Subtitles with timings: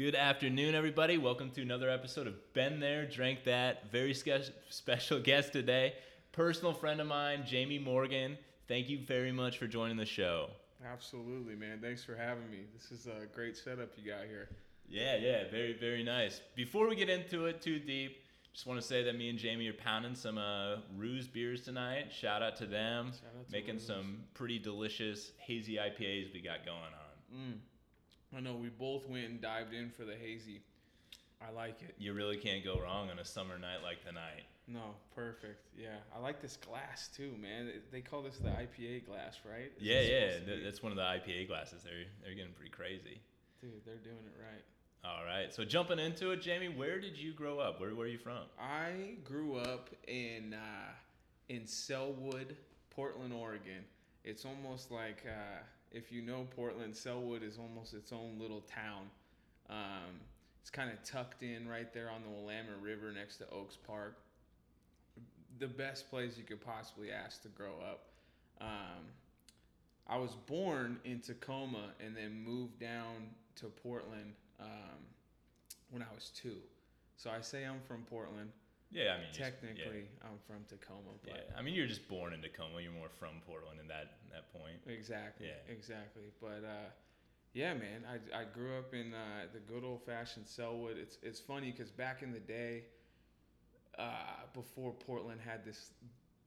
[0.00, 1.18] Good afternoon, everybody.
[1.18, 3.92] Welcome to another episode of Been There, Drank That.
[3.92, 5.92] Very special guest today,
[6.32, 8.38] personal friend of mine, Jayme Morgan.
[8.66, 10.52] Thank you very much for joining the show.
[10.90, 11.80] Absolutely, man.
[11.82, 12.60] Thanks for having me.
[12.72, 14.48] This is a great setup you got here.
[14.88, 16.40] Yeah, yeah, very, very nice.
[16.56, 18.22] Before we get into it too deep,
[18.54, 22.10] just want to say that me and Jayme are pounding some uh, Ruse beers tonight.
[22.10, 23.86] Shout out to them, Shout out to making Ruse.
[23.86, 27.36] some pretty delicious hazy IPAs we got going on.
[27.38, 27.58] Mm.
[28.36, 30.60] I know we both went and dived in for the hazy.
[31.40, 31.94] I like it.
[31.98, 34.44] You really can't go wrong on a summer night like tonight.
[34.68, 35.66] No, perfect.
[35.76, 37.72] Yeah, I like this glass too, man.
[37.90, 39.72] They call this the IPA glass, right?
[39.76, 41.82] Is Yeah, yeah, th- that's one of the IPA glasses.
[41.82, 43.20] They're they're getting pretty crazy.
[43.60, 44.62] Dude, they're doing it right.
[45.02, 47.80] All right, so jumping into it, Jayme, where did you grow up?
[47.80, 48.42] Where where are you from?
[48.60, 50.92] I grew up in uh,
[51.48, 52.54] in Sellwood,
[52.90, 53.84] Portland, Oregon.
[54.24, 55.62] It's almost like uh,
[55.92, 59.10] if you know Portland, Sellwood is almost its own little town.
[59.68, 60.20] Um,
[60.60, 64.18] it's kind of tucked in right there on the Willamette River next to Oaks Park.
[65.58, 68.06] The best place you could possibly ask to grow up.
[68.60, 69.04] Um,
[70.06, 74.98] I was born in Tacoma and then moved down to Portland um,
[75.90, 76.56] when I was two.
[77.16, 78.50] So I say I'm from Portland.
[78.92, 81.58] Yeah, I mean, Technically, I'm from Tacoma, yeah, but yeah.
[81.58, 82.80] I mean, you're just born in Tacoma.
[82.80, 84.78] You're more from Portland in that that point.
[84.86, 85.72] exactly, Yeah.
[85.72, 86.24] exactly.
[86.40, 86.90] But uh,
[87.52, 90.96] yeah, man, I, I grew up in uh, the good old fashioned Sellwood.
[90.98, 92.84] It's it's funny because back in the day,
[93.98, 95.90] uh, before Portland had this,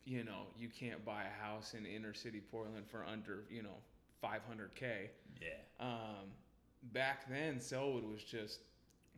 [0.05, 3.77] you know, you can't buy a house in inner city Portland for under you know
[4.23, 5.09] 500k.
[5.41, 5.49] Yeah,
[5.80, 6.31] Um,
[6.94, 8.59] back then, Sellwood was just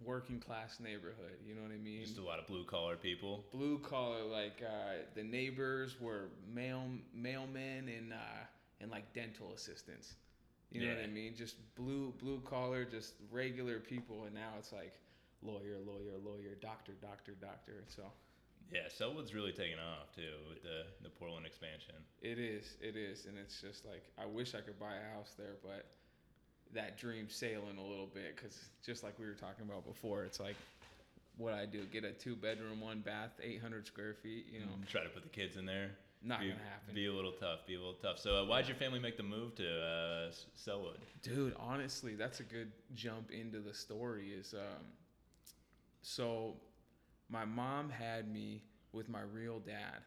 [0.04, 1.38] working class neighborhood.
[1.48, 2.02] You know what I mean?
[2.04, 3.46] just a lot of blue collar people.
[3.52, 6.84] blue collar like uh, the neighbors were mail
[7.18, 8.44] mailmen and uh,
[8.82, 10.16] and like dental assistants
[10.72, 14.74] you know what i mean just blue blue collar just regular people and now it's
[14.74, 14.94] like
[15.42, 18.02] lawyer lawyer lawyer doctor doctor doctor so
[18.74, 21.96] Yeah, Sellwood's really taken off too with the the Portland expansion.
[22.22, 25.34] it is it is and it's just like i wish i could buy a house
[25.38, 25.86] there but
[26.76, 30.40] that dream sailing a little bit because just like we were talking about before it's
[30.40, 30.56] like
[31.38, 35.04] what i do get a two bedroom one bath 800 square feet you know Try
[35.04, 35.92] to put the kids in there.
[36.24, 37.66] not be, gonna happen Be a little tough.
[37.68, 38.20] Be a little tough.
[38.20, 40.98] So, uh, why'd your family make the move to uh, Sellwood?
[41.24, 44.30] Dude, honestly, that's a good jump into the story.
[44.38, 44.86] Is um,
[46.02, 46.56] so
[47.30, 48.62] my mom had me
[48.94, 50.02] with my real dad,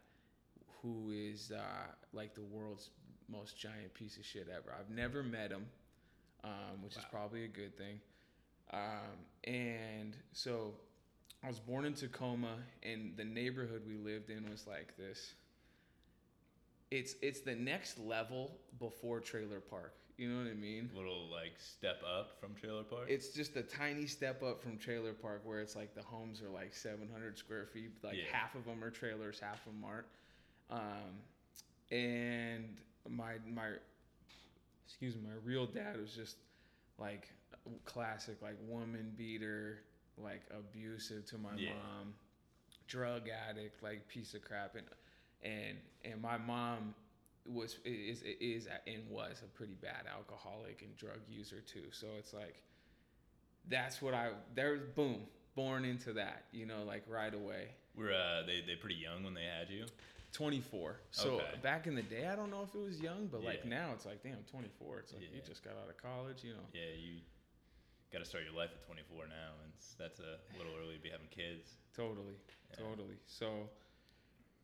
[0.83, 2.91] who is uh, like the world's
[3.29, 4.75] most giant piece of shit ever.
[4.79, 5.67] I've never met him,
[6.45, 8.01] um, which is probably a good thing.
[8.73, 10.75] Um, and so
[11.43, 15.35] I was born in Tacoma, and the neighborhood we lived in was like this.
[16.91, 19.95] It's it's the next level before Trailer Park.
[20.17, 20.91] You know what I mean?
[20.97, 23.07] Little like step up from Trailer Park.
[23.09, 26.49] It's just a tiny step up from Trailer Park where it's like the homes are
[26.49, 27.93] like 700 square feet.
[28.03, 28.25] Like Yeah.
[28.33, 30.07] half of them are trailers, half of them aren't.
[30.71, 31.23] Um,
[31.97, 33.69] and my my
[34.89, 36.37] excuse me, my real dad was just
[36.99, 37.29] like
[37.85, 39.81] classic, like woman beater,
[40.17, 41.71] like abusive to my Yeah.
[41.71, 42.15] mom,
[42.87, 44.87] drug addict, like piece of crap, and
[45.43, 46.95] and and my mom
[47.47, 51.87] was is is and was a pretty bad alcoholic and drug user too.
[51.93, 52.63] So it's like
[53.69, 55.23] that's what I there's boom
[55.55, 57.69] born into that you know like right away.
[57.97, 59.87] Were uh, they they pretty young when they had you?
[60.39, 61.01] 24.
[61.11, 61.59] So Okay.
[61.63, 63.71] back in the day, I don't know if it was young, but like Yeah.
[63.71, 65.01] now it's like damn 24.
[65.01, 66.65] It's like you just got out of college, you know.
[66.73, 67.21] Yeah, you
[68.13, 71.11] got to start your life at 24 now, and that's a little early to be
[71.11, 71.79] having kids.
[71.93, 72.37] Totally,
[72.71, 72.77] Yeah.
[72.87, 73.17] totally.
[73.27, 73.69] So,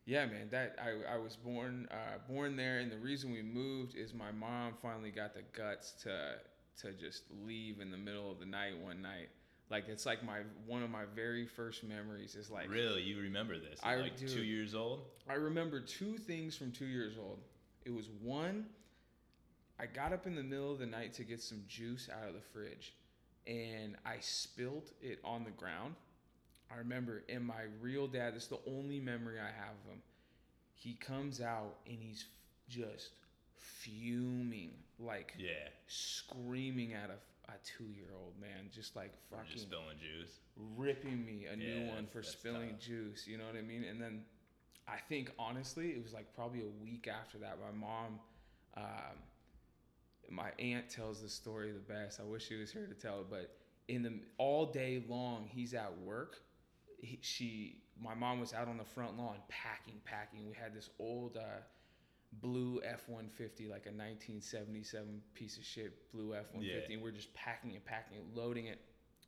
[0.05, 3.95] yeah, man, that I, I was born uh, born there, and the reason we moved
[3.95, 6.39] is my mom finally got the guts to
[6.77, 9.29] to just leave in the middle of the night one night.
[9.69, 13.57] Like it's like my one of my very first memories is like really, you remember
[13.57, 13.79] this?
[13.83, 14.27] I like do.
[14.27, 15.01] two years old.
[15.27, 17.39] I remember two things from two years old.
[17.85, 18.65] It was one,
[19.79, 22.33] I got up in the middle of the night to get some juice out of
[22.33, 22.93] the fridge,
[23.45, 25.95] and I spilt it on the ground.
[26.71, 30.01] I remember, and my real dad, this is the only memory I have of him.
[30.73, 32.25] He comes out and he's
[32.67, 33.09] just
[33.57, 37.15] fuming, like Yeah, screaming at a,
[37.49, 40.39] a two year old man, just like fucking just spilling juice.
[40.75, 42.79] ripping me a new Yeah, one for spilling tough.
[42.79, 43.27] juice.
[43.27, 43.83] You know what I mean?
[43.83, 44.23] And then
[44.87, 47.57] I think honestly, it was like probably a week after that.
[47.59, 48.19] My mom,
[48.77, 49.17] um,
[50.29, 52.19] my aunt tells the story the best.
[52.19, 53.55] I wish she was here to tell it, but
[53.87, 56.37] in the all day long, he's at work.
[56.99, 60.47] He, she, my mom was out on the front lawn packing, packing.
[60.47, 61.37] We had this old.
[61.37, 61.61] Uh,
[62.41, 66.63] blue F one fifty, like a nineteen seventy seven piece of shit blue F one
[66.63, 66.95] fifty, Yeah.
[66.95, 68.79] and we're just packing and packing, loading it.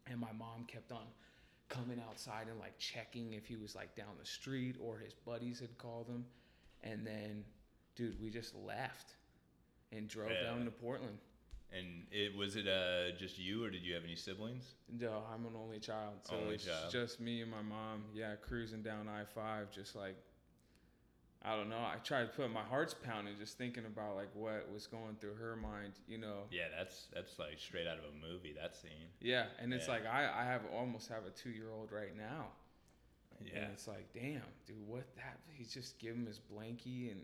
[0.09, 1.03] and my mom kept on
[1.67, 5.59] coming outside and like checking if he was like down the street or his buddies
[5.59, 6.25] had called him.
[6.81, 7.43] And then,
[7.97, 9.15] dude, we just left
[9.91, 10.43] and drove Yeah.
[10.43, 11.17] down to Portland.
[11.73, 14.75] And it was it uh just you or did you have any siblings?
[14.89, 16.89] No, I'm an only child, so Only it's child.
[16.89, 18.05] just me and my mom.
[18.13, 20.15] Yeah, cruising down I five, just like
[21.43, 21.77] I don't know.
[21.77, 25.35] I tried to put my heart's pounding, just thinking about like what was going through
[25.35, 26.43] her mind, you know.
[26.51, 28.53] Yeah, that's that's like straight out of a movie.
[28.59, 29.09] That scene.
[29.21, 29.93] Yeah, and it's Yeah.
[29.93, 32.47] like I I have almost have a two year old right now.
[33.45, 35.37] Yeah, And it's like, damn, dude, what that?
[35.53, 37.21] He's just give him his blankie and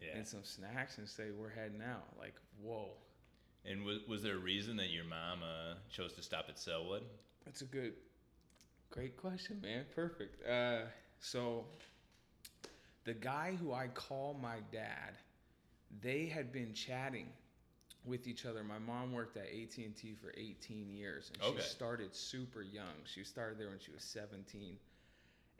[0.00, 0.16] yeah.
[0.16, 2.04] and some snacks and say we're heading out.
[2.16, 2.90] Like, whoa,
[3.64, 7.02] And was was there a reason that your mom uh, chose to stop at Sellwood?
[7.44, 7.94] that's a good,
[8.90, 9.84] great question, man.
[9.94, 10.46] Perfect.
[10.48, 10.82] Uh,
[11.18, 11.64] so
[13.06, 15.14] the guy who I call my dad,
[16.02, 17.28] they had been chatting
[18.04, 18.62] with each other.
[18.62, 21.62] My mom worked at AT and T for 18 years, and Okay.
[21.62, 22.94] she started super young.
[23.04, 24.76] She started there when she was 17,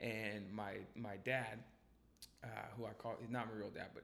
[0.01, 1.61] and my my dad,
[2.45, 4.03] uh, who I call not my real dad, but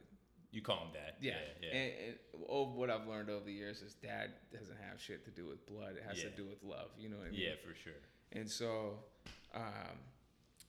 [0.53, 1.15] You call him dad.
[1.21, 1.35] Yeah.
[1.63, 1.69] yeah.
[1.71, 2.17] And, and
[2.49, 5.65] oh, what I've learned over the years is dad doesn't have shit to do with
[5.67, 5.97] blood.
[5.97, 6.31] It has Yeah.
[6.31, 6.91] to do with love.
[6.99, 7.41] You know what I mean?
[7.41, 8.01] Yeah, for sure.
[8.33, 8.99] And so
[9.55, 9.97] um,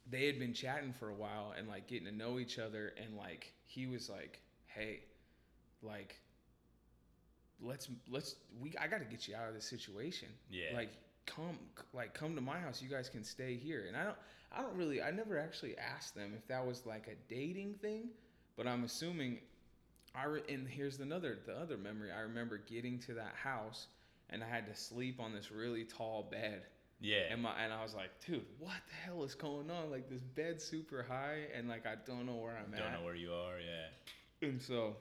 [0.09, 2.93] they had been chatting for a while and like getting to know each other.
[3.01, 5.01] And like he was like, hey,
[5.81, 6.19] like,
[7.61, 10.29] let's, let's, we, I got to get you out of this situation.
[10.49, 10.75] Yeah.
[10.75, 10.91] Like,
[11.25, 11.57] come,
[11.93, 12.81] like, come to my house.
[12.81, 13.85] You guys can stay here.
[13.87, 14.17] And I don't,
[14.55, 18.09] I don't really, I never actually asked them if that was like a dating thing,
[18.55, 19.39] but I'm assuming
[20.15, 22.11] I re- and here's another the other memory.
[22.11, 23.87] I remember getting to that house
[24.29, 26.61] and I had to sleep on this really tall bed.
[27.03, 27.31] Yeah.
[27.31, 29.91] And my and I was like, dude, what the hell is going on?
[29.91, 32.79] Like this bed's super high and like I don't know where I'm at.
[32.79, 33.59] You Don't know where you are.
[33.59, 34.47] Yeah.
[34.47, 34.95] And so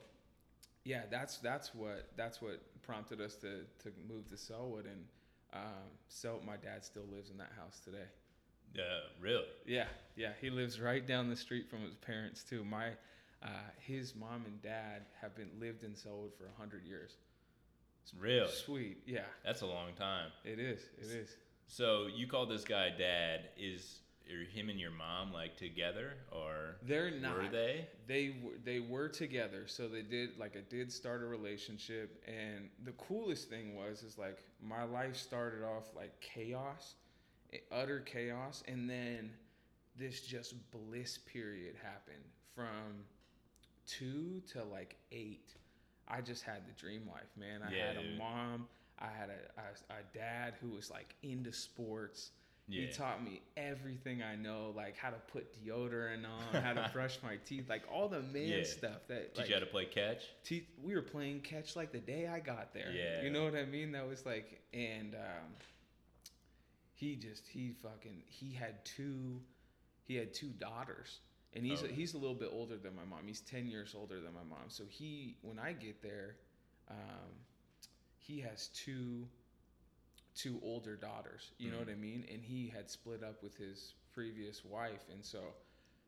[0.84, 5.04] yeah, that's that's what that's what prompted us to to move to Sellwood and
[5.54, 8.08] um so my dad still lives in that house today.
[8.76, 8.80] Uh,
[9.20, 9.44] really?
[9.66, 9.84] Yeah,
[10.16, 12.64] yeah, he lives right down the street from his parents too.
[12.64, 12.88] My,
[13.42, 13.48] uh,
[13.78, 17.16] his mom and dad have been lived in Sellwood for hundred years.
[18.02, 18.48] It's really?
[18.50, 20.30] Sweet, yeah, That's a long time.
[20.44, 20.80] it is.
[20.98, 21.36] It is.
[21.72, 23.48] So you call this guy dad?
[23.56, 27.38] Is are him and your mom like together or They're not.
[27.38, 27.88] were they?
[28.06, 32.68] They were they were together, so they did like I did start a relationship, and
[32.84, 36.96] the coolest thing was is like my life started off like chaos,
[37.54, 39.30] eh, utter chaos, and then
[39.96, 42.24] this just bliss period happened
[42.54, 43.06] from
[43.86, 45.54] two to like eight.
[46.06, 47.62] I just had the dream life, man.
[47.66, 48.68] I Yeah, had a mom,
[49.02, 52.30] I had a, a, a dad who was like into sports.
[52.68, 52.86] Yeah.
[52.86, 57.18] He taught me everything I know, like how to put deodorant on, how to brush
[57.22, 58.62] my teeth, like all the man Yeah.
[58.64, 60.22] stuff that Did like you have to play catch?
[60.44, 62.92] te- we were playing catch like the day I got there.
[62.94, 63.22] Yeah.
[63.24, 63.90] You know what I mean?
[63.92, 65.50] That was like and um
[66.94, 69.40] he just he fucking he had two
[70.04, 71.18] he had two daughters.
[71.54, 73.26] And he's a, he's a little bit older than my mom.
[73.26, 74.68] He's 10 years older than my mom.
[74.68, 76.36] So he when I get there
[76.90, 76.96] um
[78.26, 79.26] he has two
[80.34, 81.52] two older daughters.
[81.58, 81.80] You know Mhm.
[81.80, 82.24] what I mean?
[82.32, 85.54] And he had split up with his previous wife, and so,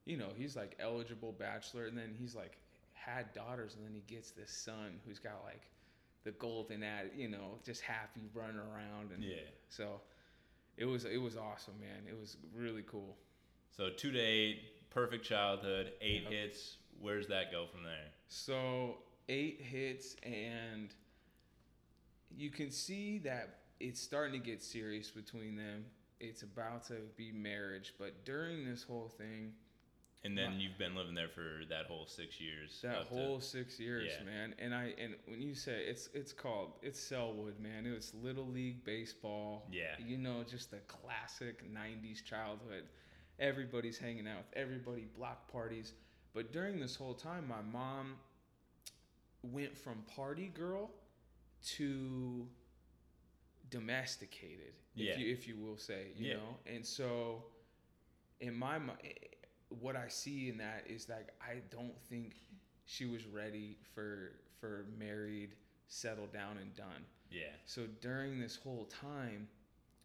[0.06, 2.58] you know, he's like eligible bachelor, and then he's like
[2.94, 5.68] had daughters, and then he gets this son who's got like
[6.24, 9.50] the golden ad, you know, just happy running around, and Yeah.
[9.68, 10.00] so
[10.78, 12.06] it was it was awesome, man.
[12.08, 13.18] It was really cool.
[13.76, 16.32] So two to eight, perfect childhood, eight Yep.
[16.32, 16.78] hits.
[16.98, 18.10] Where's that go from there?
[18.28, 20.94] So eight hits, and
[22.30, 25.84] you can see that it's starting to get serious between them.
[26.20, 29.54] It's about to be marriage, but during this whole thing,
[30.26, 30.60] And then Right.
[30.60, 32.80] you've been living there for that whole six years.
[32.80, 34.24] that up to- whole six years, yeah.
[34.24, 34.54] man.
[34.58, 37.84] And I and when you say it's it's called it's Sellwood, man.
[37.84, 39.68] It was little league baseball.
[39.70, 39.98] Yeah.
[39.98, 42.88] You know, just the classic '90s childhood.
[43.38, 45.92] Everybody's hanging out with everybody, block parties.
[46.32, 48.18] But during this whole time, my mom
[49.42, 50.90] went from party girl
[51.76, 52.48] to
[53.70, 55.12] domesticated, Yeah.
[55.14, 56.36] if you if you will say, you Yeah.
[56.36, 56.58] know.
[56.66, 57.44] And so,
[58.40, 59.28] in my mind, eh, eh,
[59.68, 62.36] what I see in that is like I don't think
[62.86, 65.56] she was ready for for married,
[65.88, 67.04] settled down, and done.
[67.30, 67.56] yeah.
[67.64, 69.48] So during this whole time,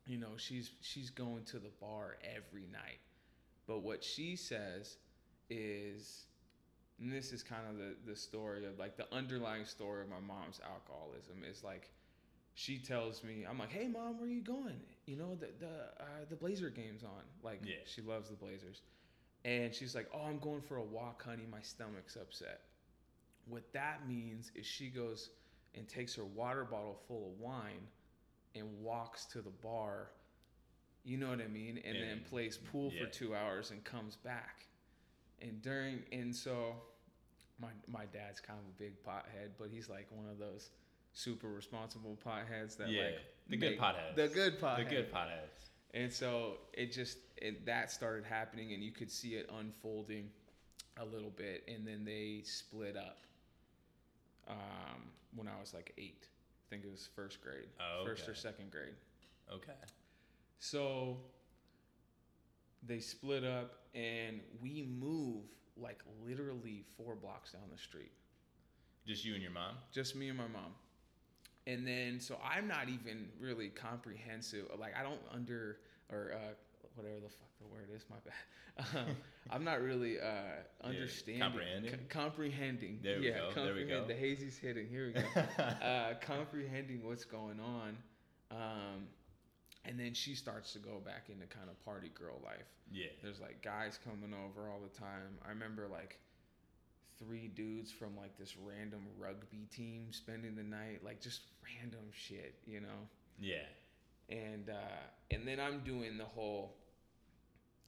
[0.05, 2.99] you know, she's she's going to the bar every night.
[3.67, 4.97] But what she says
[5.49, 6.25] is
[7.01, 10.19] and this is kind of the, the story of like the underlying story of my
[10.19, 11.89] mom's alcoholism is like
[12.55, 16.03] she tells me I'm like, "Hey mom, where are you going?" You know, the the
[16.03, 17.23] uh, the Blazer game's on.
[17.43, 17.75] Like Yeah.
[17.85, 18.81] she loves the Blazers.
[19.45, 21.45] And she's like, "Oh, I'm going for a walk, honey.
[21.49, 22.61] My stomach's upset."
[23.45, 25.29] What that means is she goes
[25.75, 27.87] and takes her water bottle full of wine
[28.55, 30.11] and walks to the bar
[31.03, 31.79] You know what I mean?
[31.85, 33.05] And, then plays pool yeah.
[33.05, 34.67] for two hours and comes back.
[35.41, 36.75] And during and so
[37.61, 40.69] my my dad's kind of a big pothead, but he's like one of those
[41.13, 43.15] super responsible potheads that Yeah, like
[43.49, 44.15] the good potheads.
[44.15, 44.77] The good pothead.
[44.77, 45.69] The good potheads.
[45.93, 50.29] And so it just it, that started happening, and you could see it unfolding
[50.97, 53.25] a little bit, and then they split up.
[54.47, 58.33] Um, when I was like eight, I think it was first grade, Oh, first or
[58.35, 58.95] second grade.
[59.53, 59.71] Okay.
[60.59, 61.17] So
[62.85, 65.43] they split up, and we move
[65.77, 68.11] like literally four blocks down the street.
[69.07, 69.75] Just you and your mom?
[69.91, 70.73] just me and my mom
[71.67, 75.77] and then so i'm not even really comprehensive like i don't under
[76.11, 76.37] or uh,
[76.95, 79.15] whatever the fuck the word is my bad um,
[79.49, 81.91] i'm not really uh, understanding comprehending?
[81.91, 84.05] c- comprehending There we yeah go, there we go.
[84.05, 87.97] the hazy's hitting here we go uh, comprehending what's going on
[88.51, 89.07] um,
[89.85, 93.07] and then she starts to go back into kind of party girl life yeah.
[93.21, 95.37] there's like guys coming over all the time.
[95.45, 96.17] I remember like
[97.17, 102.55] three dudes from like this random rugby team spending the night, like just random shit,
[102.65, 103.07] you know.
[103.39, 103.67] Yeah.
[104.29, 106.75] And uh, and then I'm doing the whole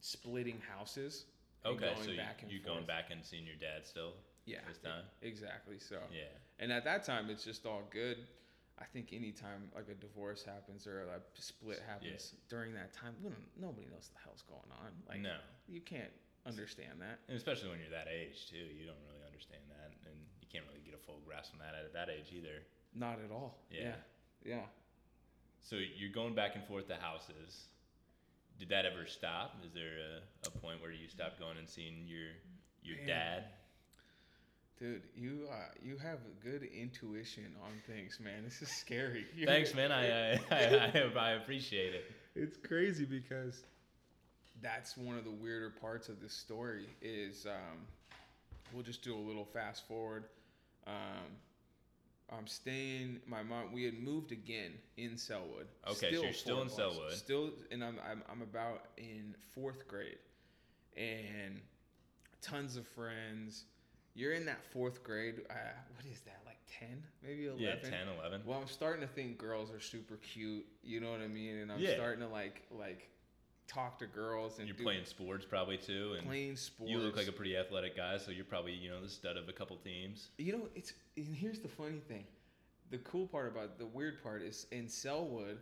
[0.01, 1.25] splitting houses.
[1.63, 4.13] Okay, going so you, back and you going back and seeing your dad still
[4.45, 5.03] Yeah, this time?
[5.21, 5.77] exactly.
[5.77, 6.23] So Yeah.
[6.59, 8.17] and at that time, it's just all good.
[8.81, 13.13] I think anytime like a divorce happens or a split happens during that time,
[13.53, 14.89] nobody knows the hell's going on.
[15.07, 15.37] Like no.
[15.69, 16.09] you can't
[16.49, 17.21] understand that.
[17.29, 20.65] And especially when you're that age too, you don't really understand that, and you can't
[20.65, 22.65] really get a full grasp on that at that age either.
[22.97, 23.61] Not at all.
[23.69, 23.93] Yeah.
[24.43, 24.65] Yeah.
[24.65, 24.67] yeah.
[25.61, 27.69] So you're going back and forth to houses.
[28.57, 29.61] Did that ever stop?
[29.65, 32.33] Is there a, a point where you stopped going and seeing your
[32.81, 33.07] your Man.
[33.07, 33.43] dad?
[34.81, 38.43] Dude, you uh, you have good intuition on things, man.
[38.43, 39.27] This is scary.
[39.45, 39.91] Thanks, man.
[39.91, 42.05] I, I, I I appreciate it.
[42.35, 43.63] It's crazy because
[44.59, 46.87] that's one of the weirder parts of this story.
[46.99, 47.85] Is um,
[48.73, 50.23] we'll just do a little fast forward.
[50.87, 51.29] Um,
[52.35, 53.19] I'm staying.
[53.27, 53.71] My mom.
[53.71, 55.67] We had moved again in Sellwood.
[55.91, 56.81] Okay, so you're still in blocks.
[56.81, 57.11] Sellwood.
[57.11, 60.17] Still, and I'm, I'm I'm about in fourth grade,
[60.97, 61.61] and
[62.41, 63.65] tons of friends.
[64.13, 65.41] You're in that fourth grade.
[65.49, 65.53] Uh,
[65.95, 66.39] what is that?
[66.45, 67.63] Like ten, maybe eleven.
[67.63, 68.41] Yeah, 10, 11.
[68.45, 70.65] Well, I'm starting to think girls are super cute.
[70.83, 71.57] You know what I mean?
[71.57, 71.93] And I'm Yeah.
[71.95, 73.09] starting to like like
[73.67, 76.91] talk to girls and You're do- playing sports probably too, and playing sports.
[76.91, 79.47] you look like a pretty athletic guy, so you're probably you know the stud of
[79.47, 80.29] a couple teams.
[80.37, 82.25] You know, it's and here's the funny thing.
[82.89, 85.59] The cool part about the weird part is in Sellwood,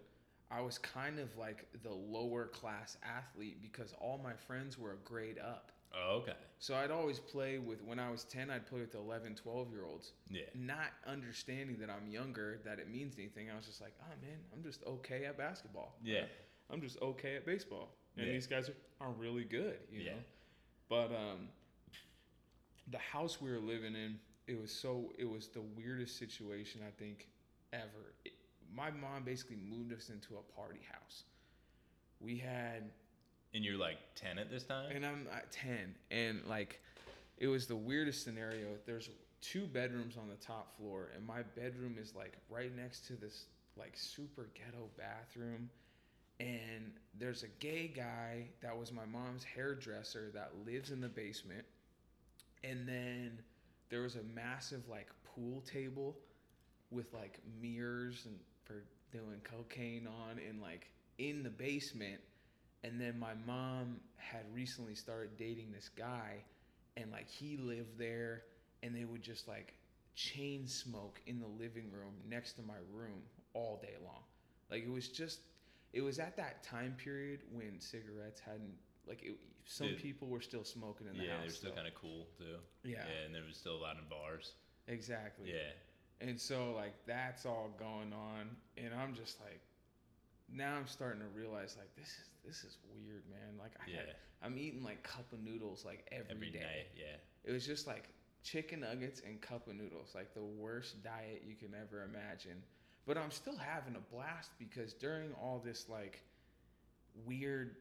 [0.49, 4.97] I was kind of like the lower class athlete because all my friends were a
[5.07, 5.71] grade up.
[5.93, 6.33] Oh, okay.
[6.59, 9.85] So I'd always play with when I was 10, I'd play with 11, 12 year
[9.85, 10.13] olds.
[10.29, 10.41] Yeah.
[10.53, 13.49] Not understanding that I'm younger, that it means anything.
[13.49, 15.95] I was just like, oh man, I'm just okay at basketball.
[16.03, 16.25] Yeah.
[16.69, 17.89] I'm just okay at baseball.
[18.17, 18.33] And Yeah.
[18.33, 20.11] these guys are, are really good, you Yeah.
[20.13, 20.19] know.
[20.89, 21.49] But um
[22.91, 26.91] the house we were living in, it was so it was the weirdest situation I
[26.91, 27.27] think
[27.73, 28.13] ever.
[28.25, 28.33] It,
[28.73, 31.23] my mom basically moved us into a party house.
[32.19, 32.91] We had
[33.53, 34.91] And you're like 10 at this time?
[34.95, 36.81] and I'm at 10 and like
[37.37, 38.67] it was the weirdest scenario.
[38.85, 39.09] There's
[39.41, 43.45] two bedrooms on the top floor and my bedroom is like right next to this
[43.77, 45.69] like super ghetto bathroom
[46.39, 51.65] and there's a gay guy that was my mom's hairdresser that lives in the basement
[52.63, 53.39] and then
[53.89, 56.17] there was a massive like pool table
[56.91, 60.87] with like mirrors and for doing cocaine on and like
[61.17, 62.19] in the basement
[62.83, 66.43] and then my mom had recently started dating this guy
[66.97, 68.43] and like he lived there
[68.83, 69.73] and they would just like
[70.15, 73.21] chain smoke in the living room next to my room
[73.53, 74.23] all day long
[74.69, 75.39] like it was just
[75.93, 78.73] it was at that time period when cigarettes hadn't
[79.07, 79.97] like it, some Dude.
[80.01, 82.57] people were still smoking in the yeah, house they're still kind of cool too.
[82.83, 84.53] yeah, and there was still a lot in bars.
[84.87, 86.27] exactly Yeah.
[86.27, 89.61] and so like that's all going on and i'm just like
[90.53, 93.97] now i'm starting to realize like this is this is weird man like i Yeah.
[93.97, 96.87] had, i'm eating like cup of noodles like Every every day night.
[96.97, 97.15] Yeah.
[97.43, 98.09] it was just like
[98.43, 102.61] chicken nuggets and cup of noodles like the worst diet you can ever imagine
[103.05, 106.21] but i'm still having a blast because during all this like
[107.25, 107.75] weird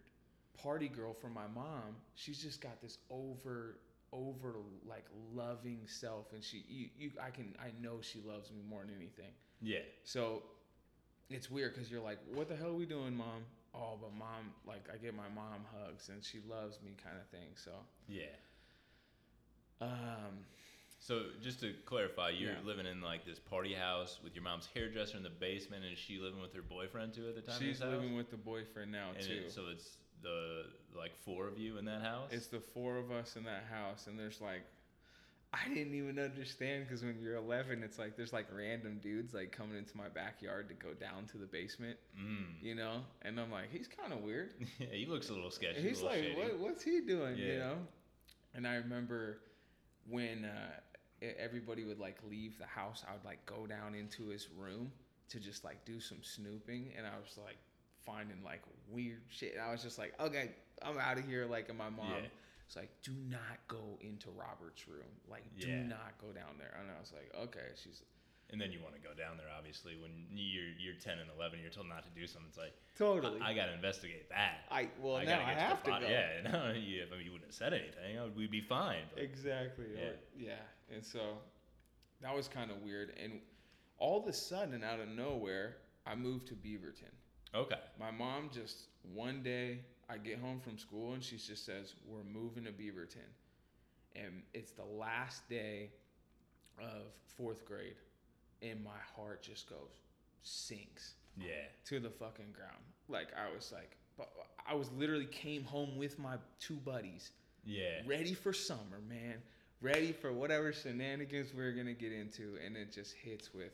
[0.61, 3.79] party girl from my mom she's just got this over
[4.13, 4.57] over
[4.89, 8.81] like loving self and she you, you i can i know she loves me more
[8.81, 9.79] than anything Yeah.
[10.03, 10.43] so
[11.31, 13.43] it's weird because you're like what the hell are we doing mom
[13.75, 17.27] oh but mom like i get my mom hugs and she loves me kind of
[17.29, 17.71] thing so
[18.09, 18.25] Yeah.
[19.81, 20.45] um,
[21.01, 22.61] So just to clarify, you're Yeah.
[22.65, 25.99] living in like this party house with your mom's hairdresser in the basement, and is
[25.99, 27.61] she living with her boyfriend too at the time?
[27.61, 29.45] She's living with the boyfriend now and too.
[29.47, 30.65] it, so it's the
[30.97, 32.31] like four of you in that house.
[32.33, 34.65] It's the four of us in that house, and there's like,
[35.53, 39.51] I didn't even understand because when you're 11, it's like there's like random dudes like
[39.51, 42.45] coming into my backyard to go down to the basement, mm.
[42.61, 44.51] you know, and I'm like, he's kind of weird.
[44.79, 45.79] yeah, he looks a little sketchy.
[45.79, 47.77] And he's little like, what, what's he doing, you know?
[48.55, 49.39] And I remember
[50.09, 54.49] when uh, everybody would like leave the house, I would like go down into his
[54.55, 54.93] room
[55.31, 57.59] to just like do some snooping, and I was like
[58.05, 59.55] finding like weird shit.
[59.55, 60.51] And I was just like, okay,
[60.83, 61.47] I'm out of here.
[61.47, 62.09] Like, and my mom.
[62.11, 62.29] Yeah.
[62.69, 65.09] Was like, do not go into Robert's room.
[65.29, 66.77] Like, do not go down there.
[66.79, 67.73] And I was like, okay.
[67.83, 68.03] She's
[68.51, 71.59] And then you want to go down there, obviously, when you're you're 10 and 11,
[71.61, 72.49] you're told not to do something.
[72.49, 73.41] It's like totally.
[73.41, 74.65] I, I got to investigate that.
[74.71, 75.99] I well I now I have to go.
[76.09, 78.17] Yeah, no, you, I mean, you wouldn't have said anything.
[78.37, 79.03] We'd be fine.
[79.15, 79.87] but- Exactly.
[79.95, 80.01] Yeah.
[80.37, 80.49] Yeah.
[80.49, 80.95] yeah.
[80.95, 81.39] And so
[82.21, 83.13] that was kind of weird.
[83.23, 83.41] And
[83.99, 87.13] all of a sudden, out of nowhere, I moved to Beaverton.
[87.55, 87.81] Okay.
[87.99, 92.23] My mom just one day, I get home from school and she just says, "We're
[92.25, 93.29] moving to Beaverton,"
[94.17, 95.91] and it's the last day
[96.79, 97.97] of fourth grade,
[98.63, 100.01] and my heart just goes
[100.43, 101.67] sinks Yeah.
[101.87, 102.83] to the fucking ground.
[103.09, 104.31] Like I was like, but
[104.67, 107.33] I was literally came home with my two buddies
[107.65, 108.03] Yeah.
[108.07, 109.43] ready for summer, man.
[109.81, 113.73] Ready for whatever shenanigans we're gonna get into, and it just hits with,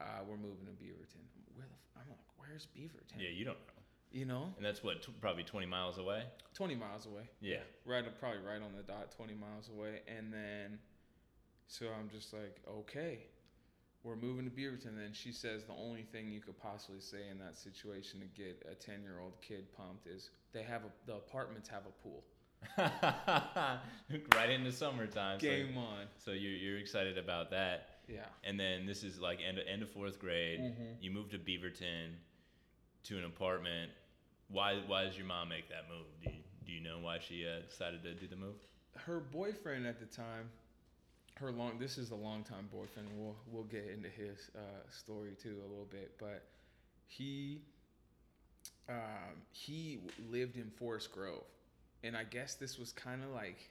[0.00, 1.26] uh, we're moving to Beaverton.
[1.54, 1.74] Where the?
[1.74, 3.18] F- I'm like, where's Beaverton?
[3.20, 3.73] Yeah, you don't know.
[4.14, 6.22] You know, And that's what, t- probably 20 miles away?
[6.54, 7.22] 20 miles away.
[7.40, 7.58] Yeah.
[7.84, 10.02] Right, probably right on the dot, 20 miles away.
[10.06, 10.78] And then,
[11.66, 13.18] so I'm just like, okay,
[14.04, 15.04] we're moving to Beaverton.
[15.04, 18.64] And she says the only thing you could possibly say in that situation to get
[18.70, 22.22] a 10 year old kid pumped is they have a, the apartments have a pool.
[24.36, 25.40] right into summertime.
[25.40, 26.06] so- Game on.
[26.24, 27.88] So, you're, you're excited about that.
[28.08, 28.26] Yeah.
[28.44, 30.60] And then this is like end, end of fourth grade.
[30.60, 30.96] Mhm.
[31.00, 32.10] You move to Beaverton
[33.04, 33.90] to an apartment.
[34.54, 36.06] Why, why does your mom make that move?
[36.22, 38.56] Do you, do you know why she uh, decided to do the move?
[38.96, 40.50] her boyfriend at the time,
[41.36, 43.08] her long this is a long time boyfriend.
[43.16, 46.44] We'll we'll get into his uh, story too a little bit, but
[47.06, 47.62] he
[48.88, 49.98] um, he
[50.30, 51.44] lived in Forest Grove,
[52.02, 53.70] and I guess this was kind of like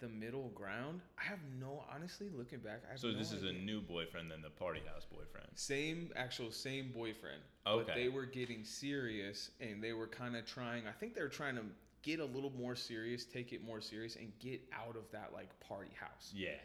[0.00, 1.00] the middle ground.
[1.18, 2.82] I have no honestly looking back.
[2.88, 5.48] I have So no this is a new boyfriend than the party house boyfriend.
[5.54, 7.40] Same actual same boyfriend.
[7.66, 7.84] Okay.
[7.86, 11.28] But they were getting serious and they were kind of trying I think they were
[11.28, 11.62] trying to
[12.02, 15.48] get a little more serious, take it more serious and get out of that like
[15.60, 16.32] party house.
[16.34, 16.56] Yeah.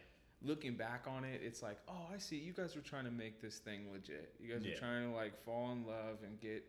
[0.41, 2.35] Looking back on it, it's like, "Oh, I see.
[2.37, 4.35] You guys were trying to make this thing legit.
[4.39, 4.73] You guys Yeah.
[4.73, 6.63] were trying to like fall in love and get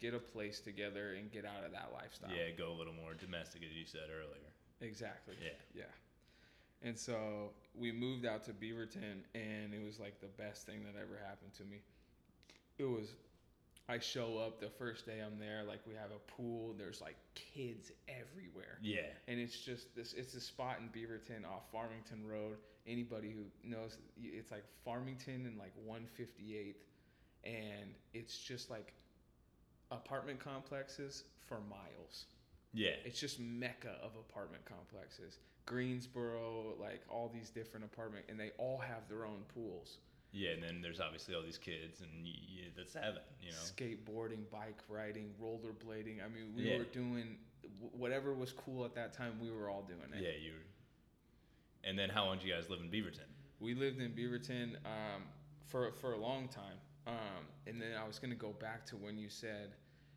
[0.00, 3.14] get a place together and get out of that lifestyle." Yeah, go a little more
[3.14, 4.52] domestic, as you said earlier.
[4.80, 5.36] Exactly.
[5.40, 5.50] Yeah.
[5.74, 5.84] Yeah.
[6.82, 10.98] And so we moved out to Beaverton, and it was like the best thing that
[11.00, 11.78] ever happened to me.
[12.78, 13.14] It was,
[13.88, 17.16] I show up the first day I'm there, like we have a pool, there's like
[17.34, 18.78] kids everywhere.
[18.82, 19.06] Yeah.
[19.28, 22.56] And it's just this, it's a spot in Beaverton off Farmington Road.
[22.86, 26.74] Anybody who knows, it's like Farmington and like 158th.
[27.44, 28.92] And it's just like
[29.90, 32.24] apartment complexes for miles
[32.72, 32.92] Yeah.
[33.04, 38.78] it's just mecca of apartment complexes greensboro like all these different apartment and they all
[38.78, 39.98] have their own pools
[40.32, 43.58] Yeah, and then there's obviously all these kids, and y y that's heaven, you know.
[43.58, 46.78] skateboarding bike riding rollerblading i mean we Yeah.
[46.78, 47.38] were doing
[47.92, 50.52] whatever was cool at that time we were all doing it Yeah, you.
[51.82, 53.28] And then how long did you guys live in Beaverton?
[53.60, 55.22] we lived in beaverton um,
[55.66, 58.96] for, for a long time um, and then i was going to go back to
[58.96, 59.74] when you said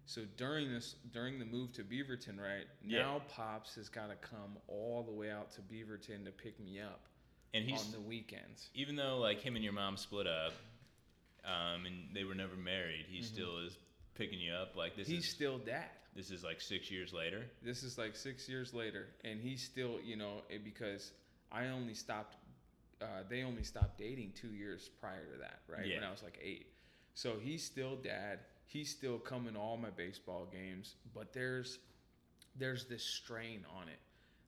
[0.08, 3.02] so during this during the move to beaverton right Yeah.
[3.04, 6.80] now pops has got to come all the way out to beaverton to pick me
[6.82, 7.02] up
[7.54, 10.54] And he's on the weekends even though like him and your mom split up,
[11.46, 13.78] um, and they were never married, he still is
[14.16, 14.76] picking you up.
[14.76, 15.16] Like this Mm-hmm.
[15.18, 15.86] he's is still dad.
[16.16, 17.46] this is like six years later.
[17.64, 21.12] This is like six years later, and he's still, you know, because
[21.52, 22.36] I only stopped.
[23.02, 25.88] Uh, they only stopped dating two years prior to that, right?
[25.88, 26.68] When I was like eight.
[27.14, 28.40] So he's still dad.
[28.68, 31.80] He's still coming to all my baseball games, but there's
[32.60, 34.00] there's this strain on it.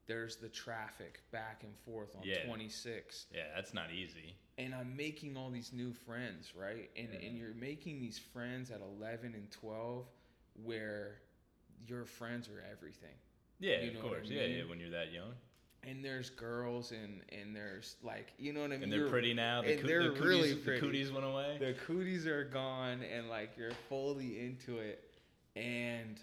[0.07, 2.43] There's the traffic back and forth on Yeah.
[2.45, 4.35] 26 Yeah, that's not easy.
[4.57, 6.89] and I'm making all these new friends, right?
[6.97, 7.27] And Mhm.
[7.27, 10.07] and you're making these friends at 11 and 12
[10.63, 11.21] where
[11.87, 13.15] your friends are everything.
[13.59, 14.29] Yeah, You of know what I course.
[14.29, 14.63] Yeah, yeah.
[14.65, 15.35] When you're that young,
[15.83, 18.83] And there's girls and and there's like, you know what I mean?
[18.83, 19.61] and they're You're- pretty now.
[19.61, 21.57] The, and coo- they're the cooties, really the cooties went away.
[21.59, 25.03] The cooties are gone and like you're fully into it
[25.55, 26.19] and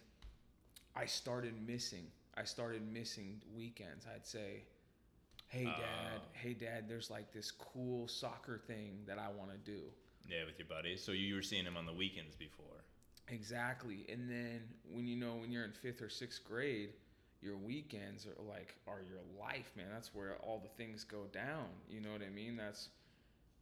[0.94, 2.06] I started missing.
[2.36, 4.06] I started missing weekends.
[4.14, 4.62] I'd say
[5.48, 5.70] Hey oh.
[5.80, 6.20] dad, Oh.
[6.34, 9.80] hey dad, there's like this cool soccer thing that I want to do.
[10.28, 11.02] Yeah, with your buddies.
[11.02, 12.66] So you were seeing him on the weekends before.
[13.28, 14.06] Exactly.
[14.12, 14.60] And then
[14.92, 16.90] when you know when you're in fifth or sixth grade,
[17.42, 19.86] your weekends are like are your life, man.
[19.92, 21.66] That's where all the things go down.
[21.88, 22.56] You know what I mean?
[22.56, 22.88] That's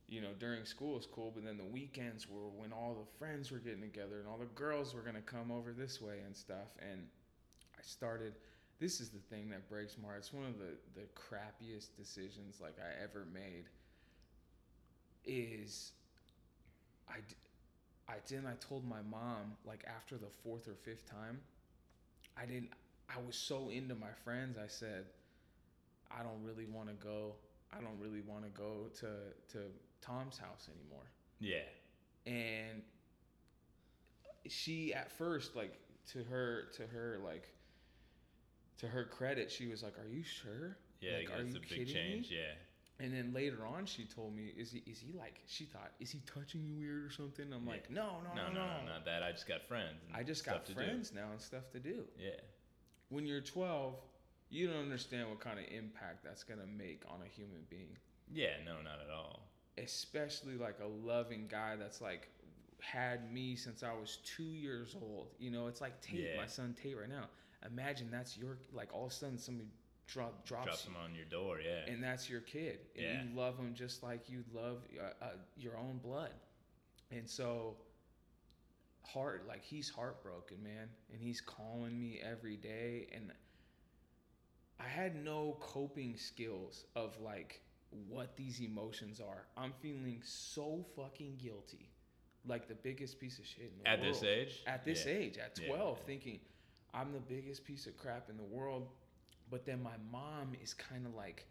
[0.07, 3.51] you know, during school is cool, but then the weekends were when all the friends
[3.51, 6.69] were getting together and all the girls were gonna come over this way and stuff.
[6.79, 7.07] And
[7.77, 8.35] I started
[8.81, 10.19] this is the thing that breaks my heart.
[10.19, 13.65] It's one of the, the crappiest decisions like I ever made
[15.25, 15.93] is
[17.09, 17.19] I,
[18.09, 18.47] I didn't.
[18.47, 21.41] I told my mom like after the fourth or fifth time,
[22.37, 22.71] I didn't.
[23.15, 24.57] I was so into my friends.
[24.63, 25.05] I said,
[26.11, 27.35] I don't really want to go.
[27.73, 29.09] I don't really want to go to
[29.53, 29.59] to
[30.01, 31.07] Tom's house anymore.
[31.41, 31.63] Yeah.
[32.27, 32.83] And
[34.49, 35.79] she at first like
[36.13, 37.49] to her to her like
[38.79, 40.77] to her credit, she was like, "Are you sure?
[41.01, 42.31] Yeah, like, that's a big change.
[42.31, 42.53] Yeah.
[43.01, 44.79] And then later on, she told me, "Is he?
[44.91, 47.71] Is he like?" She thought, "Is he touching you weird or something?" I'm Yeah.
[47.73, 49.23] like, "No, no, No, no, no, no, not that.
[49.23, 50.03] I just got friends.
[50.07, 52.09] and I just stuff got to friends now and stuff to do." Do.
[52.19, 52.41] Yeah.
[53.15, 53.95] When you're 12,
[54.51, 57.97] you don't understand what kind of impact that's gonna make on a human being,
[58.33, 58.57] Yeah.
[58.67, 59.49] No, not at all.
[59.79, 62.29] especially like a loving guy that's like
[62.81, 65.29] had me since I was two years old.
[65.39, 66.37] You know, it's like Tate, Yeah.
[66.37, 67.29] my son Tate, right now.
[67.65, 69.71] Imagine that's your like all of a sudden somebody
[70.09, 71.61] drop drops Drops them on your door.
[71.61, 71.85] Yeah.
[71.87, 73.23] and that's your kid and Yeah.
[73.23, 76.33] you love him just like you love uh, uh, your own blood
[77.13, 77.77] and so
[79.13, 83.31] heart like he's heartbroken man and he's calling me every day and
[84.81, 87.61] i had no coping skills of like
[88.09, 91.91] what these emotions are i'm feeling so fucking guilty
[92.47, 94.63] like the biggest piece of shit in the At world this age.
[94.67, 95.13] at this Yeah.
[95.13, 96.05] age at 12 yeah.
[96.07, 96.41] thinking
[96.95, 98.89] i'm the biggest piece of crap in the world
[99.51, 101.47] but then my mom is kind of like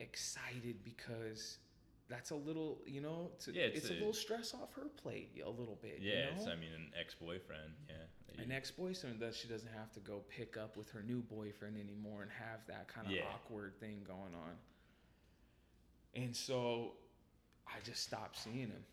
[0.00, 1.58] excited because
[2.08, 4.88] that's a little you know it's, Yeah, it's, it's a, a- little stress off her
[5.02, 6.30] plate a little bit Yeah.
[6.38, 6.52] you know?
[6.52, 7.72] I mean, an ex-boyfriend.
[7.88, 8.42] Yeah.
[8.42, 12.22] an ex-boyfriend that she doesn't have to go pick up with her new boyfriend anymore
[12.22, 13.22] and have that kind of Yeah.
[13.32, 14.56] awkward thing going on
[16.14, 16.92] and so
[17.66, 18.84] i just stopped seeing him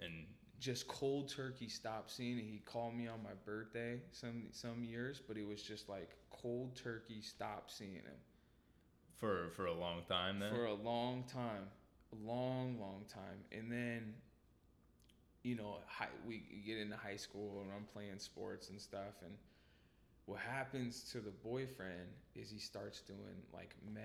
[0.00, 0.12] and
[0.58, 2.44] just cold turkey stopped seeing it.
[2.44, 6.76] He called me on my birthday some some years, but it was just like cold
[6.76, 8.04] turkey stopped seeing him
[9.18, 10.54] for for a long time then.
[10.54, 11.64] for a long time,
[12.12, 14.14] a long long time, and then
[15.42, 19.32] you know high, we get into high school and I'm playing sports and stuff, and
[20.26, 24.02] what happens to the boyfriend is he starts doing like meth.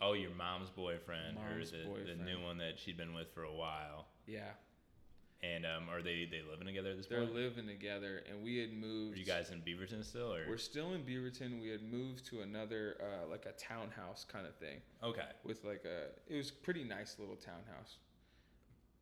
[0.00, 3.42] oh, your mom's boyfriend Mom's or the, the new one that she'd been with for
[3.42, 4.06] a while.
[4.26, 4.50] Yeah,
[5.42, 7.32] And um, are they they living together at this point?
[7.32, 9.16] they're living together, and we had moved.
[9.16, 11.60] Are you guys in Beaverton still, or We're still in Beaverton.
[11.60, 15.28] We had moved to another, uh, like a townhouse kind of thing, okay?
[15.44, 16.08] with like a.
[16.32, 17.98] It was pretty nice little townhouse.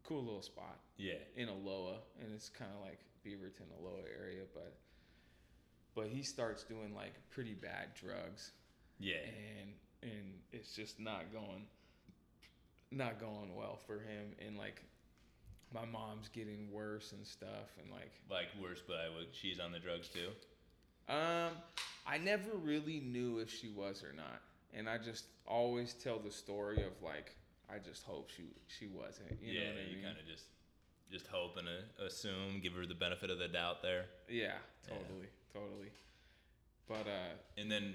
[0.02, 4.74] Cool little spot Yeah, in Aloha, and it's kind of like Beaverton, Aloha area, but.
[5.94, 8.50] But he starts doing like pretty bad drugs,
[8.98, 9.14] yeah.
[9.60, 9.70] and
[10.02, 11.66] and it's just not going.
[12.90, 14.82] Not going well for him, and like,
[15.74, 19.72] my mom's getting worse and stuff, and like Like worse, but I would, she's on
[19.72, 20.28] the drugs too.
[21.12, 21.52] Um,
[22.06, 24.40] I never really knew if she was or not,
[24.72, 27.34] and I just always tell the story of like
[27.68, 29.36] I just hope she she wasn't.
[29.42, 30.04] You yeah, know what I you mean?
[30.04, 30.44] kind of just
[31.10, 34.06] just hope and uh, assume, give her the benefit of the doubt there.
[34.28, 34.54] Yeah,
[34.88, 34.94] Yeah.
[34.94, 35.90] totally, totally.
[36.88, 37.94] But uh, And then,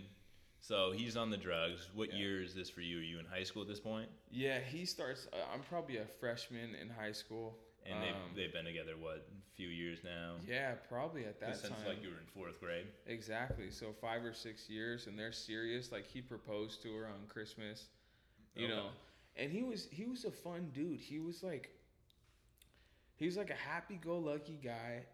[0.62, 1.90] so he's on the drugs.
[1.94, 2.18] What Yeah.
[2.20, 3.00] year is this for you?
[3.00, 4.10] Are you in high school at this point?
[4.32, 5.28] yeah, he starts.
[5.34, 7.58] Uh, I'm probably a freshman in high school.
[7.86, 10.36] And um, they've they've been together what a few years now?
[10.48, 11.88] yeah, probably at that since time.
[11.88, 12.88] like you were in fourth grade.
[13.08, 13.72] Exactly.
[13.72, 15.92] So five or six years, and they're serious.
[15.92, 17.88] Like he proposed to her on Christmas,
[18.56, 18.76] you Okay.
[18.76, 18.88] know,
[19.36, 21.00] and he was he was a fun dude.
[21.00, 21.70] He was like,
[23.16, 25.06] he was like a happy-go-lucky guy,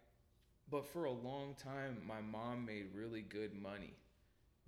[0.70, 3.94] but for a long time, my mom made really good money,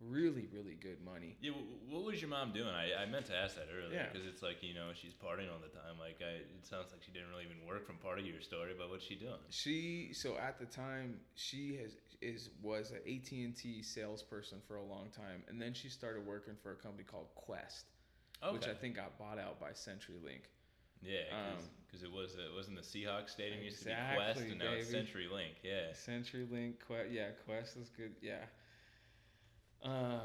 [0.02, 1.36] really really good money.
[1.42, 1.52] Yeah,
[1.90, 2.70] what was your mom doing?
[2.70, 4.08] I, I meant to ask that earlier Yeah.
[4.12, 5.98] because it's like you know she's partying all the time.
[6.00, 8.72] Like I, it sounds like she didn't really even work from part of your story,
[8.78, 9.42] but what's she doing?
[9.50, 14.76] She so at the time she has is was an AT and T salesperson for
[14.78, 17.86] a long time, and then she started working for a company called Qwest.
[18.54, 20.46] which I think got bought out by CenturyLink.
[21.04, 24.50] yeah, um, because it was it wasn't the Seahawks stadium used to be Qwest Exactly,
[24.52, 25.08] and now it's baby.
[25.08, 25.54] CenturyLink.
[25.64, 28.46] Yeah, CenturyLink, Qwest, yeah, Qwest is good, yeah.
[29.88, 30.22] Um,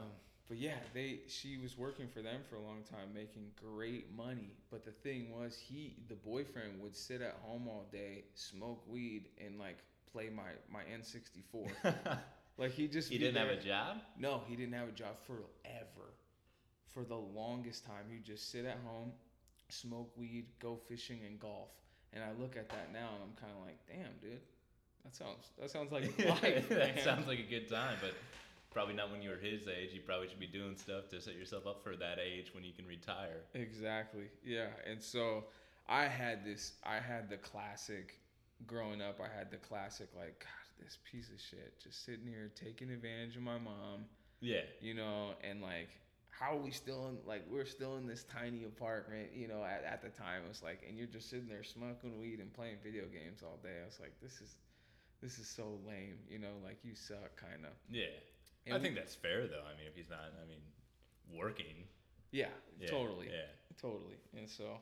[0.49, 4.57] but yeah, they she was working for them for a long time, making great money.
[4.71, 9.29] But the thing was, he the boyfriend would sit at home all day, smoke weed,
[9.45, 9.79] and like
[10.13, 11.69] play my my N sixty four.
[12.59, 13.99] Like he just he didn't have a job.
[14.19, 16.13] No, he didn't have a job forever,
[16.93, 19.13] for the longest time, you just sit at home,
[19.71, 21.71] smoke weed, go fishing, and golf.
[22.13, 24.41] And I look at that now, and I'm kind of like, damn, dude,
[25.05, 26.05] that sounds that sounds like
[26.43, 26.69] life.
[26.69, 28.15] that man." sounds like a good time, but
[28.73, 29.91] probably not when you're his age.
[29.93, 32.73] You probably should be doing stuff to set yourself up for that age when you
[32.73, 33.43] can retire.
[33.55, 34.25] Exactly.
[34.45, 34.69] Yeah.
[34.89, 35.45] And so
[35.89, 38.19] I had this I had the classic
[38.67, 42.51] growing up, I had the classic like, God, this piece of shit just sitting here
[42.55, 44.05] taking advantage of my mom,
[44.41, 44.63] Yeah.
[44.81, 45.89] you know, and like
[46.31, 49.85] how are we still in like we're still in this tiny apartment, you know, at,
[49.85, 52.77] at the time it was like and you're just sitting there smoking weed and playing
[52.83, 53.79] video games all day.
[53.83, 54.55] I was like, This is
[55.21, 57.69] this is so lame, you know, like you suck kinda.
[57.91, 58.07] Yeah.
[58.67, 59.63] And I we- think that's fair though.
[59.67, 60.61] I mean, if he's not, I mean,
[61.33, 61.89] working.
[62.31, 62.49] Yeah,
[62.81, 63.27] Yeah, totally.
[63.29, 63.47] Yeah.
[63.81, 64.79] totally and so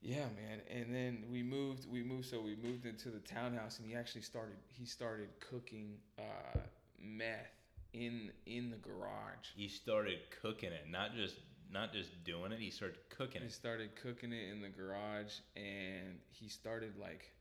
[0.00, 3.88] yeah man and then we moved we moved so we moved into the townhouse and
[3.88, 6.58] he actually started he started cooking uh
[7.02, 7.50] meth
[7.94, 11.36] in in the garage He started cooking it, not just
[11.70, 12.60] not just doing it.
[12.60, 13.44] He started cooking it.
[13.44, 17.32] he started cooking it in the garage and he started like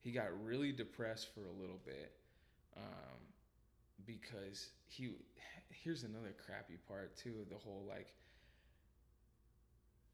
[0.00, 2.12] he got really depressed for a little bit
[2.76, 3.18] um
[4.06, 5.10] because he
[5.70, 8.12] here's another crappy part too of the whole like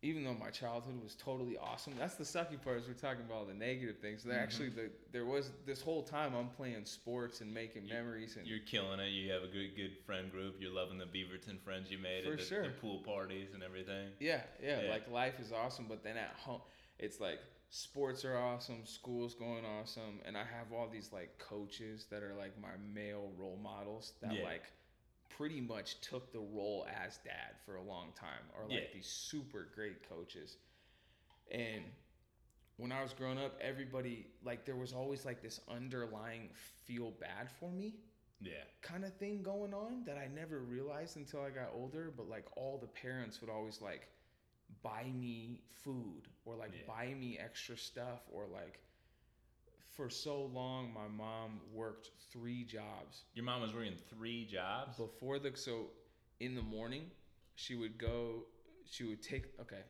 [0.05, 3.37] even though my childhood was totally awesome that's the sucky part is we're talking about
[3.39, 4.43] all the negative things there Mhm.
[4.43, 8.47] actually the, there was this whole time i'm playing sports and making You- memories and
[8.47, 9.09] You're killing it.
[9.11, 10.57] You have a good good friend group.
[10.61, 12.63] You're loving the Beaverton friends you made For at the, sure.
[12.65, 14.09] the pool parties and everything.
[14.19, 14.91] Yeah, yeah, Yeah.
[14.91, 16.61] like life is awesome, but then at home,
[16.99, 17.39] it's like
[17.73, 22.35] sports are awesome, school's going awesome, and I have all these like coaches that are
[22.35, 24.43] like my male role models that Yeah.
[24.43, 24.65] like
[25.31, 28.93] pretty much took the role as dad for a long time, or like Yeah.
[28.93, 30.59] these super great coaches.
[31.51, 31.85] And
[32.77, 36.51] when I was growing up, everybody like there was always like this underlying
[36.87, 37.97] feel bad for me
[38.41, 38.65] Yeah.
[38.83, 42.13] kind of thing going on that I never realized until I got older.
[42.17, 44.09] But like all the parents would always like
[44.83, 46.87] buy me food or like Yeah.
[46.87, 48.81] buy me extra stuff or like
[49.97, 54.97] for so long my mom worked three jobs Your mom was working three jobs.
[54.97, 55.91] before the so
[56.41, 57.11] in the morning
[57.55, 58.45] she would go
[58.91, 59.83] she would take okay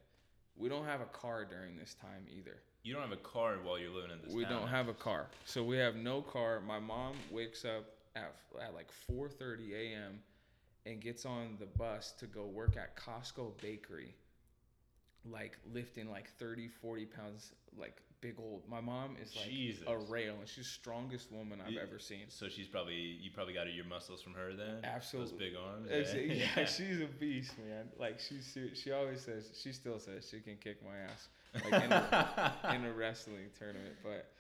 [0.56, 3.78] we don't have a car during this time either You don't have a car while
[3.78, 4.34] you're living in this.
[4.34, 7.84] we town don't have a car so we have no car my mom wakes up
[8.16, 10.18] at, at like 4.30 a.m
[10.84, 14.14] and gets on the bus to go work at costco bakery
[15.30, 19.84] like lifting like 30 40 pounds like big old my mom is like Jesus.
[19.86, 23.30] a rail and she's the strongest woman i've You- ever seen So she's probably you
[23.32, 24.78] probably got your muscles from her then.
[24.84, 25.30] Absolutely.
[25.32, 26.14] Those big arms.
[26.14, 26.46] Yeah.
[26.56, 27.86] yeah, she's a beast, man.
[27.98, 31.28] Like she's she always says she still says she can kick my ass
[31.64, 33.94] like in a, in a wrestling tournament.
[34.02, 34.30] But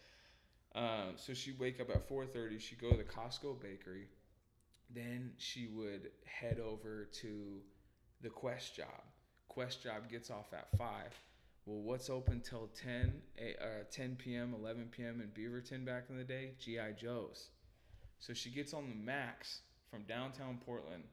[0.78, 2.58] um, so she'd wake up at four thirty.
[2.58, 4.08] She'd go to the Costco bakery.
[4.94, 7.60] Then she would head over to
[8.22, 9.02] the Qwest job.
[9.56, 11.12] Qwest job gets off at five.
[11.66, 15.20] Well, what's open till 10, a- uh, 10 p.m., 11 p.m.
[15.20, 16.52] in Beaverton back in the day?
[16.58, 16.92] G.I.
[16.92, 17.50] Joe's.
[18.18, 19.60] So she gets on the Max
[19.90, 21.04] from downtown Portland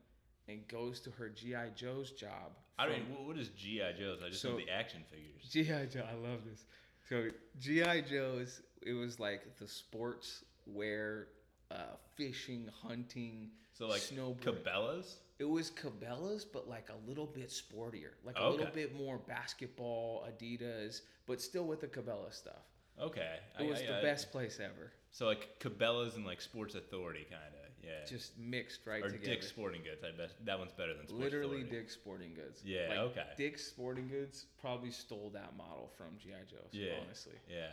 [0.47, 2.53] and goes to her GI Joe's job.
[2.79, 4.21] I from- mean, what is GI Joe's?
[4.25, 5.43] I just know So- the action figures.
[5.51, 6.05] GI Joe.
[6.09, 6.65] I love this.
[7.09, 7.27] So
[7.59, 11.27] GI Joe's, it was like the sports wear,
[11.71, 14.41] uh, fishing, hunting, So like snowboard.
[14.41, 15.17] Cabela's.
[15.39, 20.27] It was Cabela's, but like a little bit sportier, like a little bit more basketball,
[20.29, 22.65] Adidas, but still with the Cabela stuff.
[23.01, 23.39] Okay.
[23.57, 24.91] It I- was I- the I- best place ever.
[25.11, 27.69] So like Cabela's and like Sports Authority, kind of.
[27.81, 28.05] Yeah.
[28.05, 29.25] Just mixed right or together.
[29.25, 30.03] Dick's Sporting Goods.
[30.03, 31.77] I bet that one's better than Sports Literally Authority.
[31.77, 32.61] Dick's Sporting Goods.
[32.65, 33.25] Yeah, Like, okay.
[33.37, 36.73] Dick's Sporting Goods probably stole that model from GI Joe's.
[36.73, 36.95] Yeah.
[37.01, 37.33] honestly.
[37.49, 37.71] Yeah.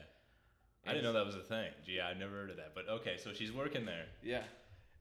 [0.86, 1.72] I didn't know that was a thing.
[1.84, 2.72] Gee, I never heard of that.
[2.76, 4.06] But okay, so she's working there.
[4.22, 4.44] Yeah,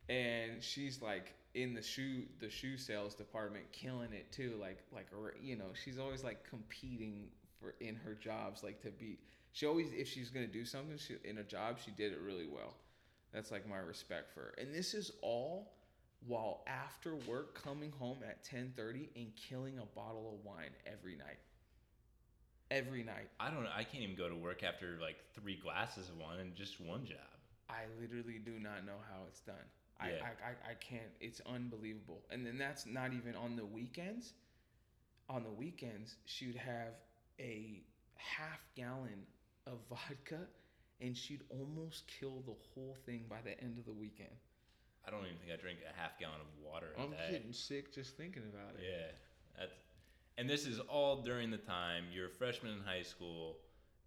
[0.10, 4.54] and she's like in the shoe the shoe sales department, killing it too.
[4.60, 5.08] Like like
[5.42, 9.18] you know, she's always like competing for in her jobs, like to be.
[9.54, 12.46] She always if she's gonna do something she, in a job, she did it really
[12.46, 12.76] well.
[13.34, 14.54] That's like my respect for her.
[14.58, 15.72] And this is all
[16.28, 21.40] while after work coming home at 10:30 and killing a bottle of wine every night.
[22.70, 23.30] Every night.
[23.40, 23.70] I don't know.
[23.74, 27.06] I can't even go to work after like three glasses of wine and just one
[27.06, 27.18] job.
[27.70, 29.56] I literally do not know how it's done.
[30.00, 30.16] I, Yeah.
[30.24, 31.12] I, I, I can't.
[31.20, 32.22] It's unbelievable.
[32.30, 34.34] And then that's not even on the weekends.
[35.30, 36.94] On the weekends, she'd have
[37.40, 37.82] a
[38.16, 39.26] half gallon
[39.68, 40.42] of vodka
[41.02, 44.30] and she'd almost kill the whole thing by the end of the weekend.
[45.08, 47.28] I don't even think I drink a half gallon of water a I'm day.
[47.32, 48.84] getting sick just thinking about it.
[48.84, 49.12] Yeah,
[49.60, 49.74] that's
[50.38, 53.58] and this is all during the time you're a freshman in high school,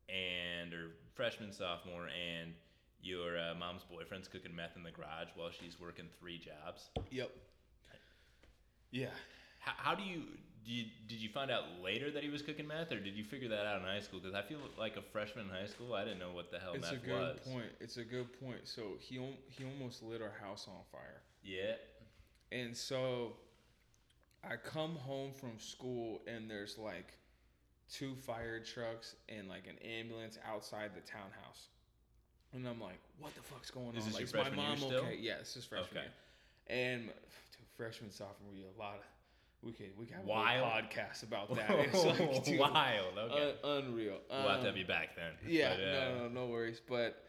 [0.09, 2.53] and or freshman sophomore, and
[3.01, 6.91] your uh, mom's boyfriend's cooking meth in the garage while she's working three jobs.
[7.11, 7.31] Yep.
[8.91, 9.07] Yeah.
[9.61, 10.23] How, how do you
[10.65, 13.25] do you, did you find out later that he was cooking meth, or did you
[13.25, 14.21] figure that out in high school?
[14.21, 16.75] Because I feel like a freshman in high school, I didn't know what the hell
[16.75, 16.93] meth was.
[16.93, 17.53] It's a good was.
[17.53, 17.73] point.
[17.81, 18.61] It's a good point.
[18.65, 21.23] So he he almost lit our house on fire.
[21.43, 21.75] Yeah.
[22.53, 23.35] And so
[24.43, 27.19] I come home from school and there's like
[27.91, 31.69] two fire trucks and like an ambulance outside the townhouse.
[32.59, 34.13] And I'm like, what the fuck's going Is on?
[34.13, 35.01] like, is my mom still?
[35.01, 35.17] okay?
[35.21, 36.07] Yeah, this is freshman Okay.
[36.07, 36.85] year.
[36.93, 37.13] And dude,
[37.77, 39.01] freshman, sophomore year, a lot of
[39.63, 40.65] we could we got a Wild.
[40.85, 41.71] podcast about that.
[41.71, 43.19] It's like, dude, Wild.
[43.19, 43.55] Okay.
[43.65, 44.19] un- unreal.
[44.31, 45.33] we'll have to have Um, you back then.
[45.47, 46.81] yeah, But, uh, no, no, no worries.
[46.87, 47.25] But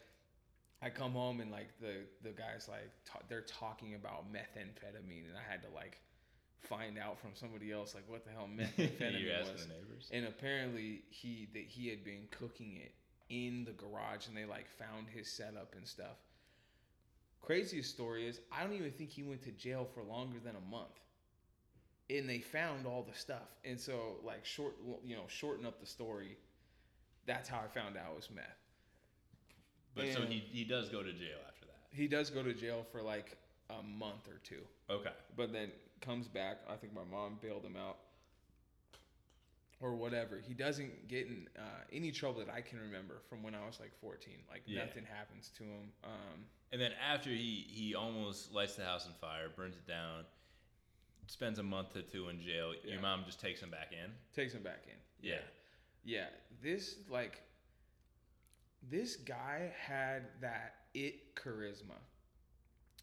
[0.82, 5.36] I come home and like the the guys like ta- they're talking about methamphetamine, and
[5.36, 5.98] I had to like
[6.60, 9.62] find out from somebody else like what the hell methamphetamine was.
[9.62, 10.08] the neighbors.
[10.12, 12.92] And apparently he that he had been cooking it
[13.30, 16.18] in the garage, and they like found his setup and stuff.
[17.40, 20.70] Craziest story is I don't even think he went to jail for longer than a
[20.70, 21.00] month.
[22.10, 25.86] And they found all the stuff, and so like short, you know, shorten up the
[25.86, 26.36] story.
[27.24, 28.44] That's how I found out it was meth.
[29.94, 31.78] But so he, he does go to jail after that.
[31.96, 33.36] He does go to jail for like
[33.70, 35.10] a month or two, Okay.
[35.36, 36.58] but then comes back.
[36.68, 37.98] I think my mom bailed him out
[39.80, 40.40] or whatever.
[40.46, 41.62] He doesn't get in uh,
[41.92, 44.34] any trouble that I can remember from when I was like 14.
[44.50, 44.84] Like Yeah.
[44.84, 45.92] nothing happens to him.
[46.04, 50.24] Um, And then after he, he almost lights the house on fire, burns it down,
[51.26, 52.92] spends a month or two in jail, Yeah.
[52.92, 54.10] your mom just takes him back in.
[54.34, 54.96] takes him back in.
[55.28, 55.40] Yeah.
[56.04, 56.26] Yeah.
[56.62, 57.40] This like
[58.82, 61.96] this guy had that it charisma.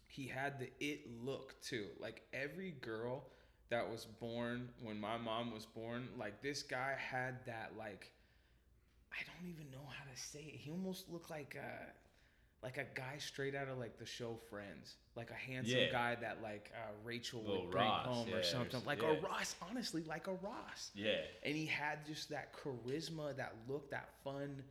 [0.06, 1.86] He had the it look too.
[2.00, 3.24] Like every girl
[3.70, 8.12] that was born when my mom was born, like this guy had that like
[9.12, 10.56] I don't even know how to say it.
[10.56, 11.92] He almost looked like a
[12.64, 15.92] like a guy straight out of like the show Friends, like a handsome Yeah.
[15.92, 19.02] guy that like uh, Rachel Little would bring Ross, home yeah, or or something, like
[19.02, 19.10] yeah.
[19.12, 19.54] a Ross.
[19.70, 21.18] Honestly, like a Ross Yeah.
[21.44, 24.62] and he had just that charisma, that look, that fun.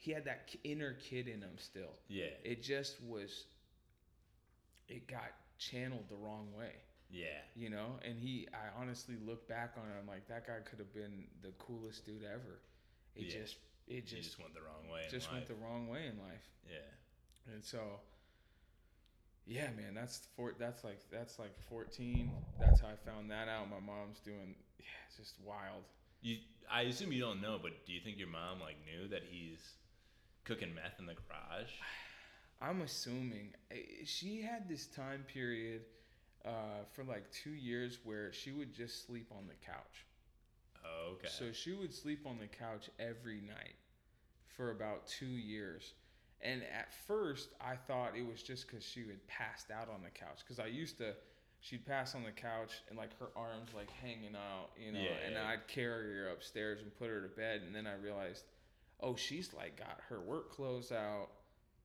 [0.00, 1.90] He had that inner kid in him still.
[2.08, 2.26] Yeah.
[2.44, 3.44] It just was.
[4.88, 6.72] It got channeled the wrong way,
[7.10, 7.26] Yeah.
[7.56, 7.98] you know.
[8.06, 9.94] And he, I honestly look back on it.
[10.00, 12.60] I'm like, that guy could have been the coolest dude ever.
[13.16, 13.40] It Yeah.
[13.40, 15.04] just, it just, just went the wrong way.
[15.04, 16.44] in just went the wrong way in life.
[16.68, 17.54] Yeah.
[17.54, 18.00] And so,
[19.46, 20.54] yeah, man, that's four.
[20.58, 22.30] That's like that's like 14.
[22.60, 23.70] That's how I found that out.
[23.70, 24.54] My mom's doing.
[24.78, 25.84] Yeah, it's just wild.
[26.20, 26.36] You,
[26.70, 29.60] I assume you don't know, but do you think your mom like knew that he's
[30.44, 31.70] cooking meth in the garage?
[32.60, 35.82] I'm assuming eh, she had this time period
[36.44, 40.06] uh, for like two years where she would just sleep on the couch.
[40.84, 41.28] Oh, okay.
[41.28, 43.76] So she would sleep on the couch every night
[44.46, 45.94] for about two years.
[46.40, 50.10] And at first, I thought it was just because she had passed out on the
[50.10, 50.38] couch.
[50.46, 51.14] Because I used to,
[51.60, 55.26] she'd pass on the couch and like her arms like hanging out, you know, Yeah,
[55.26, 55.48] and yeah.
[55.48, 57.62] I'd carry her upstairs and put her to bed.
[57.66, 58.44] And then I realized,
[59.00, 61.28] oh, she's like got her work clothes out,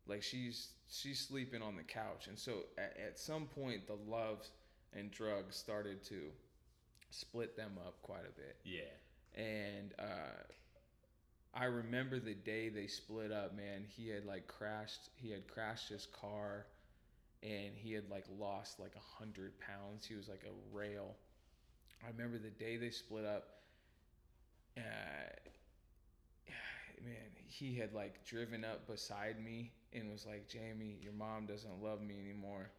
[0.07, 2.27] like she's she's sleeping on the couch.
[2.27, 4.51] And so at, at some point, the loves
[4.93, 6.29] and drugs started to
[7.09, 8.81] split them up quite a bit yeah.
[9.35, 10.43] and uh,
[11.53, 13.55] I remember the day they split up.
[13.55, 15.09] Man, he had like crashed.
[15.15, 16.65] He had crashed his car,
[17.43, 20.05] and he had like lost like a hundred pounds.
[20.05, 21.15] He was like a rail.
[22.03, 23.49] I remember the day they split up.
[24.77, 24.81] Uh,
[27.03, 31.83] man, he had like driven up beside me and was like, "Jayme, your mom doesn't
[31.83, 32.71] love me anymore."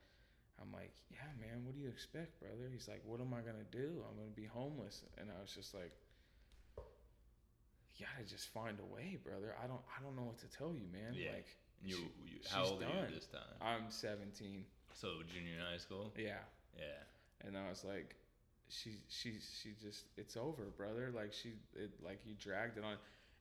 [0.61, 3.71] I'm like, "Yeah, man, what do you expect, brother?" He's like, "What am I gonna
[3.71, 4.03] do?
[4.09, 5.93] I'm gonna be homeless." And I was just like,
[7.97, 9.55] "You gotta just find a way, brother.
[9.63, 11.15] I don't, I don't know what to tell you, man.
[11.15, 11.33] Yeah.
[11.35, 11.47] Like,
[11.85, 13.55] you, you how old are you this time?
[13.61, 14.65] I'm 17.
[14.93, 16.13] So junior in high school.
[16.19, 16.43] Yeah."
[16.77, 17.47] Yeah.
[17.47, 18.17] And I was like,
[18.69, 21.13] she, she, she just, it's over, brother.
[21.15, 22.97] Like she, it, like you dragged it on.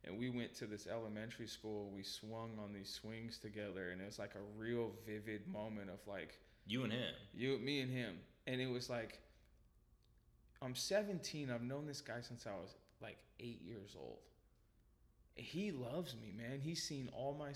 [0.05, 1.89] And we went to this elementary school.
[1.95, 5.99] We swung on these swings together, and it was like a real vivid moment of
[6.07, 7.13] like You and him.
[7.33, 8.15] you, me, and him.
[8.45, 9.19] And it was like,
[10.61, 11.49] I'm 17.
[11.49, 14.19] I've known this guy since I was like eight years old.
[15.35, 16.59] He loves me, man.
[16.59, 17.51] He's seen all my,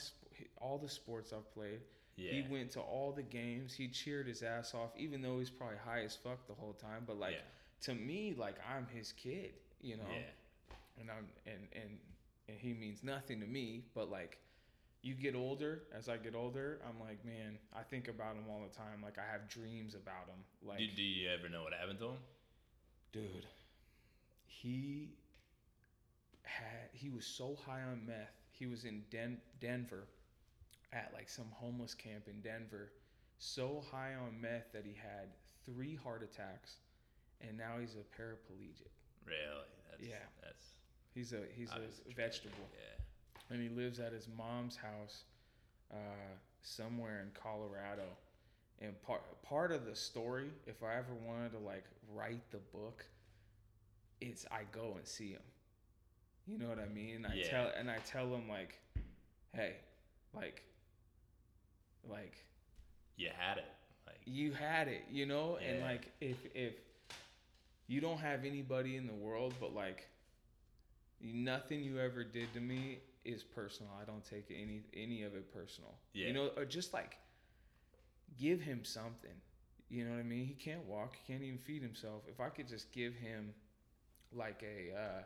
[0.59, 1.81] all the sports I've played.
[2.15, 2.31] Yeah.
[2.31, 3.73] He went to all the games.
[3.73, 7.03] He cheered his ass off, even though he's probably high as fuck the whole time.
[7.05, 7.83] But like yeah.
[7.83, 10.03] to me, like I'm his kid, you know.
[10.11, 10.71] Yeah.
[10.99, 11.97] And I'm and and
[12.47, 13.83] and he means nothing to me.
[13.93, 14.37] But like,
[15.01, 15.83] you get older.
[15.95, 19.01] As I get older, I'm like, man, I think about him all the time.
[19.03, 20.43] Like I have dreams about him.
[20.67, 22.17] Like, do, do you ever know what happened to him?
[23.13, 23.45] dude,
[24.45, 25.09] he
[26.43, 28.33] had he was so high on meth.
[28.51, 30.07] He was in Den- Denver
[30.93, 32.91] at like some homeless camp in Denver,
[33.37, 35.29] so high on meth that he had
[35.65, 36.77] three heart attacks
[37.41, 38.91] and now he's a paraplegic.
[39.25, 39.69] Really?
[39.91, 40.25] That's, Yeah.
[40.41, 40.65] That's
[41.17, 43.49] He's a he's obviously a vegetable, Yeah.
[43.55, 45.23] and he lives at his mom's house,
[45.91, 45.95] uh,
[46.61, 48.05] somewhere in Colorado.
[48.79, 53.03] And part part of the story, if I ever wanted to like write the book,
[54.21, 55.41] it's I go and see him.
[56.45, 57.15] You know what I mean?
[57.15, 57.49] And I Yeah.
[57.49, 58.77] tell and I tell him like,
[59.55, 59.77] hey,
[60.33, 60.61] like,
[62.07, 62.45] like
[63.15, 63.65] You had it.
[64.05, 66.75] Like you had it, you know, and like if if
[67.87, 70.07] you don't have anybody in the world, but like
[71.21, 73.91] nothing you ever did to me is personal.
[74.01, 75.93] I don't take any any of it personal.
[76.13, 76.27] Yeah.
[76.27, 77.17] You know, or just like
[78.39, 79.31] give him something.
[79.89, 80.45] You know what I mean?
[80.45, 81.15] He can't walk.
[81.15, 82.23] He can't even feed himself.
[82.27, 83.53] If I could just give him
[84.33, 85.21] like a, uh,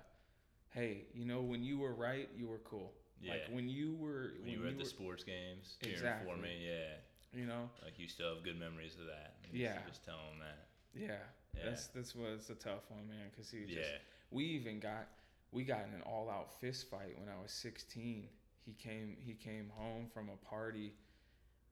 [0.70, 2.94] hey, you know, when you were right, you were cool.
[3.28, 3.56] Like Yeah.
[3.56, 6.32] when you were when you were at the sports games Exactly.
[6.32, 6.96] for me, yeah.
[7.40, 9.36] you know, Like you still have good memories of that.
[9.52, 9.74] Yeah.
[9.76, 10.68] Just, just tell him that.
[10.96, 11.18] yeah,
[11.56, 11.70] Yeah.
[11.70, 13.30] that's that's what it's a tough one, man.
[13.32, 13.98] Because he just yeah.
[14.32, 15.08] we even got
[15.52, 18.28] we got in an all out fist fight when I was 16.
[18.66, 20.94] He came he came home from a party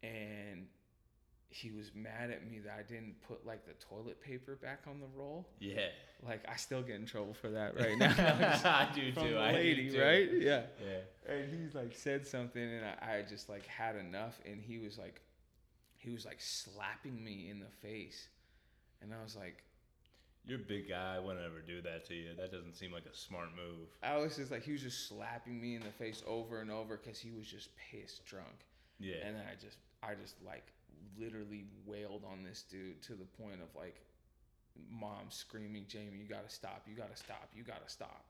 [0.04, 0.66] and
[1.52, 5.00] he was mad at me that I didn't put like the toilet paper back on
[5.00, 5.48] the roll.
[5.60, 5.88] Yeah.
[6.26, 8.14] Like I still get in trouble for that right now.
[8.64, 9.34] I do from too.
[9.34, 10.02] the I lady, do too.
[10.02, 10.30] right?
[10.34, 10.62] Yeah.
[10.86, 11.34] Yeah.
[11.34, 14.98] And he's like said something and I, I just like had enough and he was
[14.98, 15.22] like
[15.98, 18.28] he was like slapping me in the face.
[19.02, 19.64] And I was like
[20.46, 21.16] You're a big guy.
[21.16, 22.30] I wouldn't ever do that to you.
[22.38, 23.88] That doesn't seem like a smart move.
[24.02, 26.98] I was just like he was just slapping me in the face over and over
[26.98, 28.66] because he was just pissed drunk.
[29.00, 29.18] Yeah.
[29.26, 30.66] And then I just I just like
[31.20, 34.02] literally wailed on this dude to the point of like
[34.90, 38.26] mom screaming, Jayme, you gotta stop, you gotta stop, you gotta stop.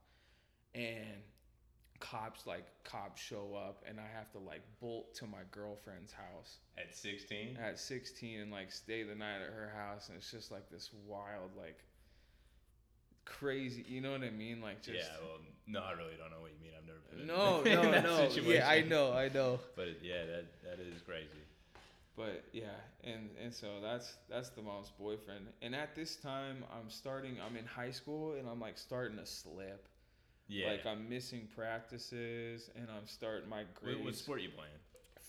[0.76, 1.22] And
[2.00, 6.60] cops like cops show up and I have to like bolt to my girlfriend's house
[6.78, 7.58] At 16?
[7.62, 10.92] at 16 and like stay the night at her house and it's just like this
[11.06, 11.80] wild like
[13.40, 16.42] crazy you know what I mean like just yeah, well, no, I really don't know
[16.42, 16.72] what you mean.
[16.76, 18.04] I've never been in- no, in no, that
[18.36, 18.42] no.
[18.52, 19.60] Yeah, I know, I know.
[19.76, 21.28] But yeah, that that is crazy.
[22.18, 22.64] But yeah,
[23.04, 25.46] and and so that's that's the mom's boyfriend.
[25.62, 27.38] And at this time, I'm starting.
[27.46, 29.88] I'm in high school, and I'm like starting to slip.
[30.48, 30.72] Yeah.
[30.72, 34.04] Like I'm missing practices, and I'm starting my grades.
[34.04, 34.72] what sport are you playing?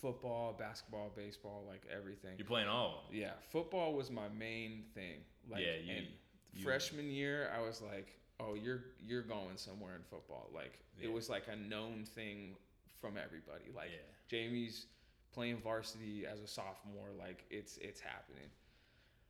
[0.01, 2.31] Football, basketball, baseball, like everything.
[2.37, 3.03] You're playing all.
[3.11, 5.17] Yeah, football was my main thing.
[5.49, 6.07] Like, Yeah, you-
[6.53, 8.07] you- freshman year, I was like,
[8.39, 11.05] "Oh, you're you're going somewhere in football." Like, Yeah.
[11.07, 12.57] it was like a known thing
[12.99, 13.71] from everybody.
[13.71, 13.97] Like, Yeah.
[14.29, 14.87] Jayme's
[15.33, 17.09] playing varsity as a sophomore.
[17.17, 18.49] Like, it's it's happening.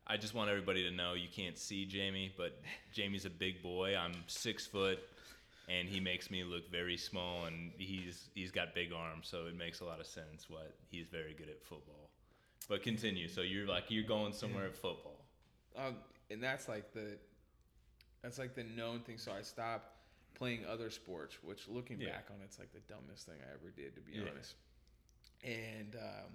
[0.07, 2.59] I just want everybody to know you can't see Jayme, but
[2.93, 3.95] Jayme's a big boy.
[3.95, 4.99] I'm six foot,
[5.69, 9.55] and he makes me look very small, and he's he's got big arms, so it
[9.55, 10.49] makes a lot of sense.
[10.49, 12.09] What he's very good at football.
[12.67, 13.27] But continue.
[13.27, 15.25] So you're like you're going somewhere at football.
[15.75, 15.97] Um,
[16.31, 17.17] and that's like the
[18.21, 19.17] that's like the known thing.
[19.17, 19.87] So I stopped
[20.35, 22.09] playing other sports, which looking Yeah.
[22.11, 24.29] back on it's like the dumbest thing I ever did, to be Yeah.
[24.31, 24.55] honest.
[25.43, 26.31] And um,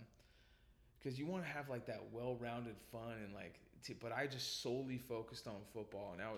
[0.98, 4.62] because you want to have like that well-rounded fun and like, t- but I just
[4.62, 6.10] solely focused on football.
[6.10, 6.32] And now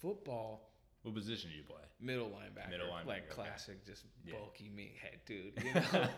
[0.00, 0.70] football,
[1.02, 1.82] What position do you play?
[2.00, 3.34] middle linebacker, Middle linebacker, like okay.
[3.42, 4.34] classic, just Yeah.
[4.34, 5.52] bulky meathead dude.
[5.64, 6.08] You know.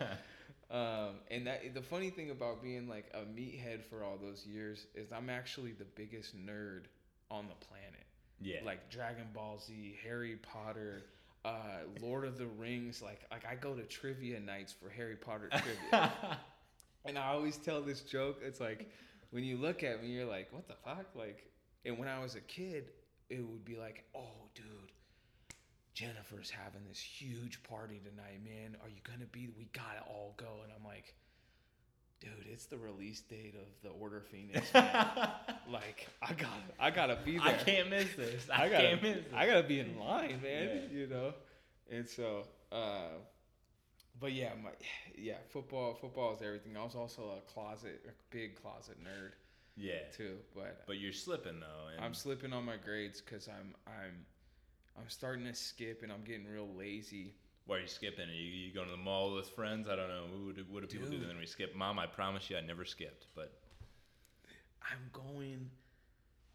[0.70, 4.86] Um, and that the funny thing about being like a meathead for all those years
[4.94, 6.84] is I'm actually the biggest nerd
[7.30, 8.04] on the planet.
[8.40, 8.58] yeah.
[8.64, 11.04] Like Dragon Ball Z, Harry Potter,
[11.44, 13.00] uh, Lord of the Rings.
[13.00, 16.12] Like like I go to trivia nights for Harry Potter trivia,
[17.04, 18.40] and I always tell this joke.
[18.42, 18.90] It's like
[19.30, 21.06] when you look at me, you're like, what the fuck?
[21.14, 21.50] Like,
[21.84, 22.90] and when I was a kid,
[23.30, 24.85] it would be like, oh, dude.
[25.96, 28.76] Jennifer's having this huge party tonight, man.
[28.82, 29.48] Are you gonna be?
[29.56, 30.60] We gotta all go.
[30.62, 31.14] And I'm like,
[32.20, 34.72] dude, it's the release date of the Order Phoenix.
[34.74, 35.30] man.
[35.72, 37.46] like, I gotta, I gotta be there.
[37.46, 38.46] I can't miss this.
[38.52, 39.32] I, I gotta, can't miss this.
[39.34, 40.82] I gotta be in line, man.
[40.92, 40.98] Yeah.
[40.98, 41.32] You know,
[41.90, 43.16] and so, uh,
[44.20, 44.72] but yeah, my
[45.16, 46.76] yeah, football, football is everything.
[46.76, 49.30] I was also a closet, a big closet nerd
[49.78, 50.00] yeah.
[50.14, 50.36] too.
[50.54, 52.04] But But you're slipping though.
[52.04, 54.26] I'm slipping on my grades because I'm I'm
[54.98, 57.34] I'm starting to skip and I'm getting real lazy.
[57.66, 58.28] Why are you skipping?
[58.28, 59.88] Are you, you going to the mall with friends?
[59.88, 60.24] I don't know.
[60.44, 61.28] What do, what do people do Dude.
[61.28, 61.74] then we skip?
[61.74, 63.26] Mom, I promise you I never skipped.
[63.34, 63.52] But
[64.82, 65.68] I'm going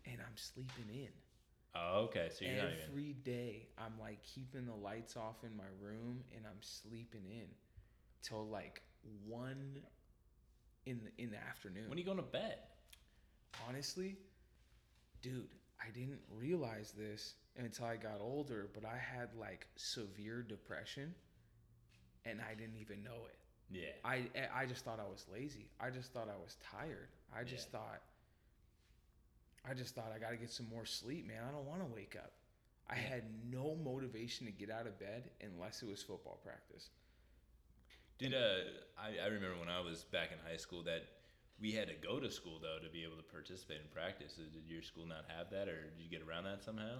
[0.05, 1.09] and I'm sleeping in.
[1.75, 2.29] oh, okay.
[2.31, 2.77] So you're not even.
[2.89, 7.47] Every day, I'm like keeping the lights off in my room and I'm sleeping in
[8.23, 8.81] till like
[9.27, 9.79] one
[10.85, 11.89] in the in the afternoon.
[11.89, 12.57] When are you going to bed?
[13.67, 14.17] Honestly,
[15.21, 15.49] dude,
[15.81, 21.13] I didn't realize this until I got older, but I had like severe depression
[22.25, 23.37] and I didn't even know it.
[23.69, 23.91] Yeah.
[24.03, 25.69] I I just thought I was lazy.
[25.79, 27.09] I just thought I was tired.
[27.35, 27.79] I just Yeah.
[27.79, 28.01] thought
[29.65, 31.43] I just thought I got to get some more sleep, man.
[31.47, 32.31] I don't want to wake up.
[32.89, 36.89] I had no motivation to get out of bed unless it was football practice.
[38.17, 41.03] Did uh, I, I remember when I was back in high school that
[41.59, 44.33] we had to go to school though to be able to participate in practice.
[44.35, 46.99] Did your school not have that, or did you get around that somehow?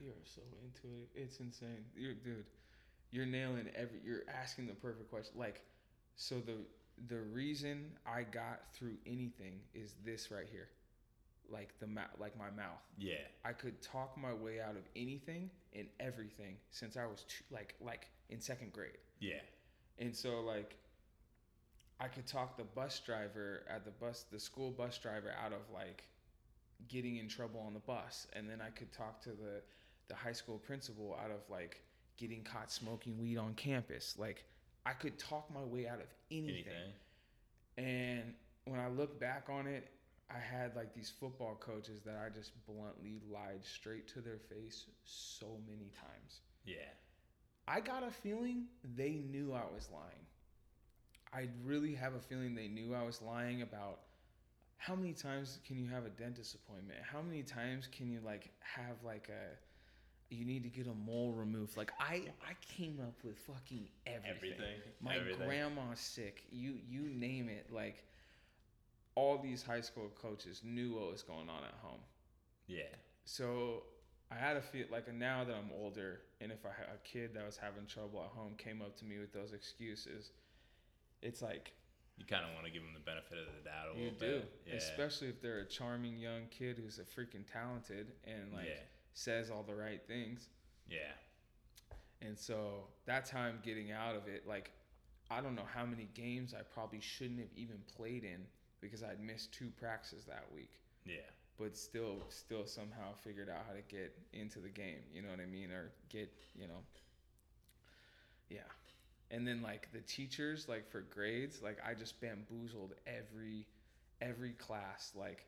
[0.00, 1.08] You are so into it.
[1.14, 1.84] It's insane.
[1.96, 2.44] You're, dude,
[3.10, 3.98] you're nailing every.
[4.04, 5.34] You're asking the perfect question.
[5.36, 5.62] Like,
[6.16, 6.54] so the
[7.08, 10.68] the reason I got through anything is this right here,
[11.50, 12.82] like the mouth, like my mouth.
[12.98, 13.16] Yeah.
[13.44, 17.74] I could talk my way out of anything and everything since I was two, like
[17.80, 18.98] like in second grade.
[19.20, 19.40] Yeah.
[19.98, 20.76] And so like
[22.00, 25.60] I could talk the bus driver at the bus the school bus driver out of
[25.72, 26.04] like
[26.88, 29.62] getting in trouble on the bus and then I could talk to the
[30.08, 31.82] the high school principal out of like
[32.16, 34.16] getting caught smoking weed on campus.
[34.18, 34.44] Like
[34.86, 36.64] I could talk my way out of anything.
[37.76, 38.22] Anything.
[38.22, 38.34] And
[38.64, 39.88] when I look back on it,
[40.30, 44.84] I had like these football coaches that I just bluntly lied straight to their face
[45.04, 46.40] so many times.
[46.64, 46.76] Yeah.
[47.66, 48.64] I got a feeling
[48.96, 50.26] they knew I was lying.
[51.32, 54.00] I really have a feeling they knew I was lying about
[54.78, 57.00] how many times can you have a dentist appointment?
[57.02, 59.56] How many times can you like have like a
[60.30, 61.76] you need to get a mole removed?
[61.76, 64.34] Like I I came up with fucking everything.
[64.36, 64.80] Everything.
[65.00, 65.46] My Everything.
[65.46, 66.44] grandma's sick.
[66.50, 67.66] You you name it.
[67.72, 68.04] Like
[69.14, 72.00] all these high school coaches knew what was going on at home.
[72.66, 72.82] Yeah.
[73.24, 73.82] So
[74.30, 77.34] I had a feel like now that I'm older, and if I had a kid
[77.34, 80.30] that was having trouble at home came up to me with those excuses,
[81.22, 81.72] it's like
[82.18, 84.18] You kind of want to give them the benefit of the doubt a you little
[84.18, 84.52] do, bit.
[84.66, 84.74] Yeah.
[84.74, 88.82] especially if they're a charming young kid who's a freaking talented and like yeah.
[89.18, 90.48] Says all the right things.
[90.88, 91.12] Yeah.
[92.22, 94.44] And so that's how I'm getting out of it.
[94.46, 94.70] Like,
[95.30, 98.46] I don't know how many games I probably shouldn't have even played in
[98.80, 100.70] because I'd missed two practices that week.
[101.04, 101.16] Yeah.
[101.58, 105.02] But still, still somehow figured out how to get into the game.
[105.12, 105.70] You know what I mean?
[105.72, 106.82] Or get, you know,
[108.48, 108.60] yeah.
[109.30, 113.66] And then like the teachers, like for grades, like I just bamboozled every,
[114.22, 115.12] every class.
[115.16, 115.44] Like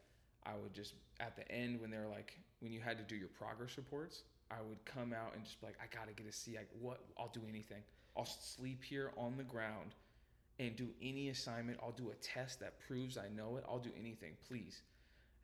[0.46, 3.28] I would just at the end when they're like when you had to do your
[3.28, 6.56] progress reports, I would come out and just be like, I gotta get a C.
[6.58, 7.00] I, what?
[7.18, 7.82] I'll do anything.
[8.16, 9.94] I'll sleep here on the ground
[10.58, 11.78] and do any assignment.
[11.82, 13.64] I'll do a test that proves I know it.
[13.68, 14.82] I'll do anything, please.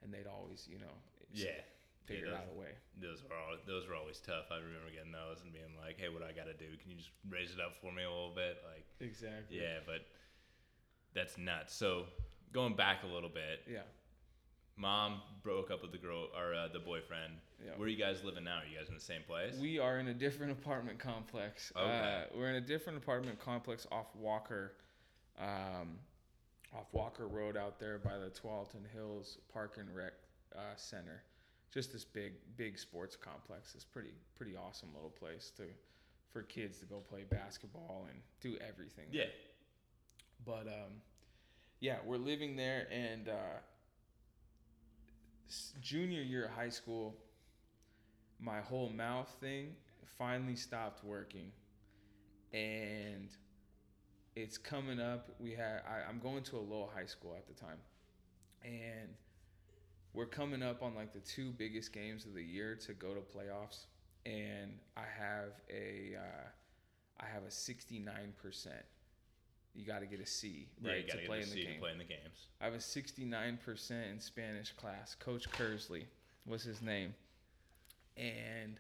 [0.03, 0.93] And they'd always, you know,
[1.33, 1.53] Yeah.
[2.05, 2.73] figure Yeah, out a way.
[3.01, 4.47] Those were all, those were always tough.
[4.51, 6.77] I remember getting those and being like, "Hey, what do I got to do?
[6.77, 9.59] Can you just raise it up for me a little bit?" Like, Exactly.
[9.59, 10.03] yeah, but
[11.15, 11.75] that's nuts.
[11.75, 12.07] So
[12.53, 13.83] going back a little bit, Yeah.
[14.77, 17.35] Mom broke up with the girl or uh, the boyfriend.
[17.65, 17.73] Yeah.
[17.77, 18.59] Where are you guys living now?
[18.59, 19.55] Are you guys in the same place?
[19.61, 21.73] We are in a different apartment complex.
[21.77, 21.89] Okay.
[22.33, 24.73] Uh, we're in a different apartment complex off Walker,
[25.41, 25.99] um,
[26.77, 30.13] off Walker Road out there by the Tualatin Hills Park and Rec
[30.55, 31.23] uh, Center.
[31.73, 33.75] Just this big, big sports complex.
[33.75, 35.65] It's pretty, pretty awesome little place to,
[36.33, 39.07] for kids to go play basketball and do everything.
[39.11, 39.25] yeah.
[40.45, 41.01] But um,
[41.81, 43.59] yeah, we're living there, and uh,
[45.81, 47.17] junior year of high school,
[48.41, 49.75] my whole mouth thing
[50.19, 51.51] finally stopped working,
[52.53, 53.29] and
[54.35, 55.31] it's coming up.
[55.39, 57.79] We had I, I'm going to Aloha high school at the time,
[58.65, 59.11] and
[60.13, 63.21] we're coming up on like the two biggest games of the year to go to
[63.21, 63.87] playoffs,
[64.25, 66.49] and I have a uh,
[67.21, 68.85] I have a 69 percent.
[69.77, 71.63] You got to get a C, Yeah, right, you gotta to get play in the
[71.63, 71.75] game.
[71.75, 72.47] to play in the games.
[72.61, 75.15] I have a 69% in Spanish class.
[75.15, 76.05] Coach Kersley
[76.47, 77.15] was his name.
[78.17, 78.79] And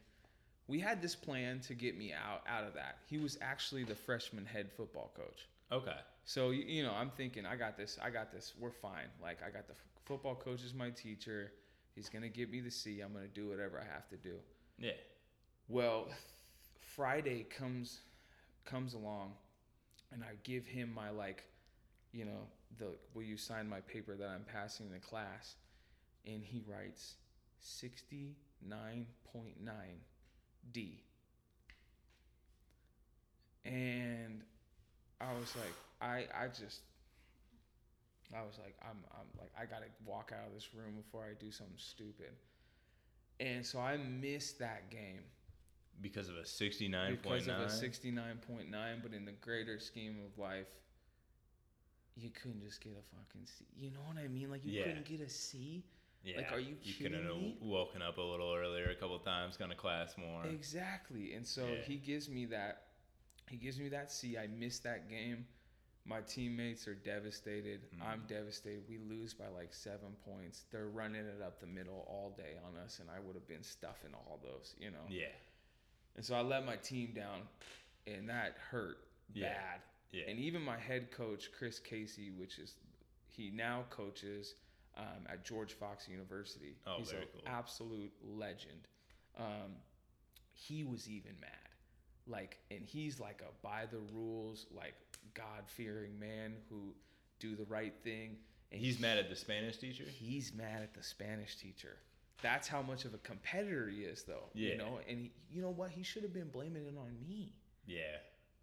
[0.69, 2.99] we had this plan to get me out out of that.
[3.09, 5.47] He was actually the freshman head football coach.
[5.71, 5.97] Okay.
[6.25, 7.99] So you, you know, I'm thinking, I got this.
[8.03, 8.55] I got this.
[8.59, 9.09] We're fine.
[9.23, 11.53] Like I got the f- football coach is my teacher.
[11.95, 13.01] He's gonna give me the C.
[13.01, 14.37] I'm gonna do whatever I have to do.
[14.79, 14.93] Yeah.
[15.69, 16.09] Well,
[16.95, 18.01] Friday comes
[18.65, 19.33] comes along,
[20.13, 21.45] and I give him my like,
[22.13, 22.49] you know,
[22.79, 25.57] the will you sign my paper that I'm passing the class,
[26.27, 27.17] and he writes
[27.61, 30.01] sixty nine point nine
[30.73, 31.05] D.
[33.65, 34.43] And
[35.21, 36.83] I was like, I I just.
[38.35, 41.35] I was like, I'm, I'm like, I gotta walk out of this room before I
[41.39, 42.33] do something stupid.
[43.41, 45.23] And so I missed that game
[46.01, 50.67] Because of a 69.9 because of a 69.9 but in the greater scheme of life
[52.17, 54.85] you couldn't just get a fucking c you know what i mean like you Yeah.
[54.85, 55.85] couldn't get a c
[56.25, 56.39] Yeah.
[56.39, 59.69] Like, are you You couldn't have woken up a little earlier a couple times, gone
[59.69, 60.45] to class more.
[60.47, 61.83] exactly and so Yeah.
[61.83, 62.83] he gives me that
[63.49, 65.47] he gives me that c i missed that game
[66.09, 67.81] My teammates are devastated.
[67.91, 68.01] Mhm.
[68.01, 68.89] I'm devastated.
[68.89, 70.63] We lose by like seven points.
[70.71, 73.65] They're running it up the middle all day on us, and I would have been
[73.65, 75.05] stuffing all those, you know.
[75.09, 75.33] Yeah.
[76.17, 77.43] And so I let my team down,
[78.07, 78.99] and that hurt
[79.33, 79.53] Yeah.
[79.53, 79.81] bad.
[80.12, 80.25] Yeah.
[80.29, 82.75] And even my head coach, Chris Casey, which is
[83.29, 84.55] he now coaches
[84.97, 86.77] um, at George Fox University.
[86.87, 87.43] Oh, He's an cool.
[87.47, 88.89] absolute legend.
[89.37, 89.77] Um,
[90.55, 91.51] he was even mad.
[92.27, 94.95] Like, and he's like a by the rules, like
[95.35, 96.95] God fearing man who
[97.39, 98.37] do the right thing.
[98.73, 100.05] And He's he- mad at the Spanish teacher.
[100.05, 101.99] He's mad at the Spanish teacher.
[102.43, 104.45] That's how much of a competitor he is, though.
[104.55, 104.72] Yeah.
[104.72, 105.91] You know, and he, you know what?
[105.91, 107.53] He should have been blaming it on me.
[107.87, 108.03] Yeah.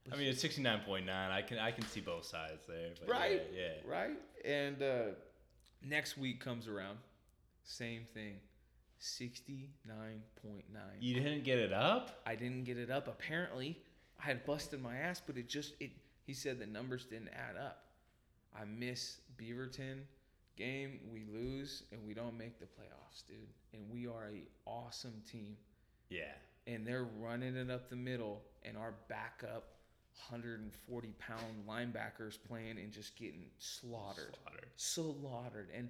[0.05, 1.31] But I mean, it's sixty nine point nine.
[1.31, 2.89] I can I can see both sides there.
[2.99, 3.61] But right Yeah.
[3.85, 3.91] yeah.
[3.91, 5.03] right and uh
[5.81, 6.97] next week comes around
[7.63, 8.35] same thing
[9.01, 10.19] 69.9
[10.99, 12.21] You didn't get it up.
[12.25, 13.77] i didn't get it up apparently
[14.21, 15.91] i had busted my ass but it just it
[16.25, 17.83] he said the numbers didn't add up
[18.57, 19.99] i miss beaverton
[20.55, 23.37] game we lose and we don't make the playoffs dude
[23.73, 25.57] and we are a awesome team
[26.09, 26.31] Yeah.
[26.67, 29.69] and they're running it up the middle, and our backup
[30.29, 34.69] 140 pound linebackers playing and just getting slaughtered, Slaughtered.
[34.75, 35.69] slaughtered.
[35.75, 35.89] And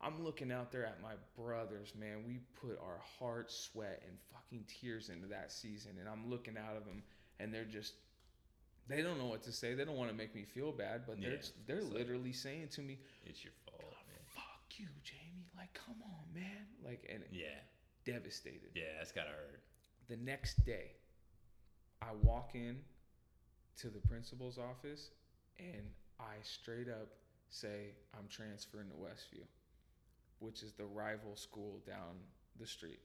[0.00, 2.24] I'm looking out there at my brothers, man.
[2.26, 6.76] We put our heart, sweat, and fucking tears into that season, and I'm looking out
[6.76, 7.02] of them,
[7.40, 7.94] and they're just.
[8.86, 9.72] They don't know what to say.
[9.74, 12.32] They don't want to make me feel bad, but they're Yeah, they're it's like- literally
[12.34, 13.54] saying to me, It's your.
[14.74, 15.44] "Fuck you, Jayme!
[15.56, 16.66] Like, come on, man!
[16.82, 17.60] Like, and Yeah.
[18.04, 18.98] devastated." Yeah.
[18.98, 19.62] That's gotta hurt.
[20.06, 20.90] the next day
[22.02, 22.84] i walk in
[23.78, 25.12] to the principal's office
[25.58, 27.08] and i straight up
[27.48, 29.46] say i'm transferring to westview
[30.40, 32.20] which is the rival school down
[32.58, 33.00] the street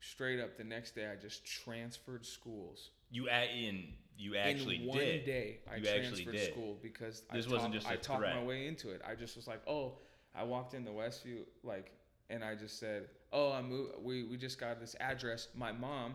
[0.00, 4.86] straight up the next day i just transferred schools You a- in you actually in
[4.86, 5.24] one did.
[5.24, 6.52] day i You transferred did.
[6.52, 9.00] school because This I wasn't talked, just a I talked my way into it.
[9.06, 9.94] I just was like oh
[10.34, 11.90] i walked into westview like
[12.28, 15.48] and i just said oh i moved we, we just got this address.
[15.54, 16.14] My mom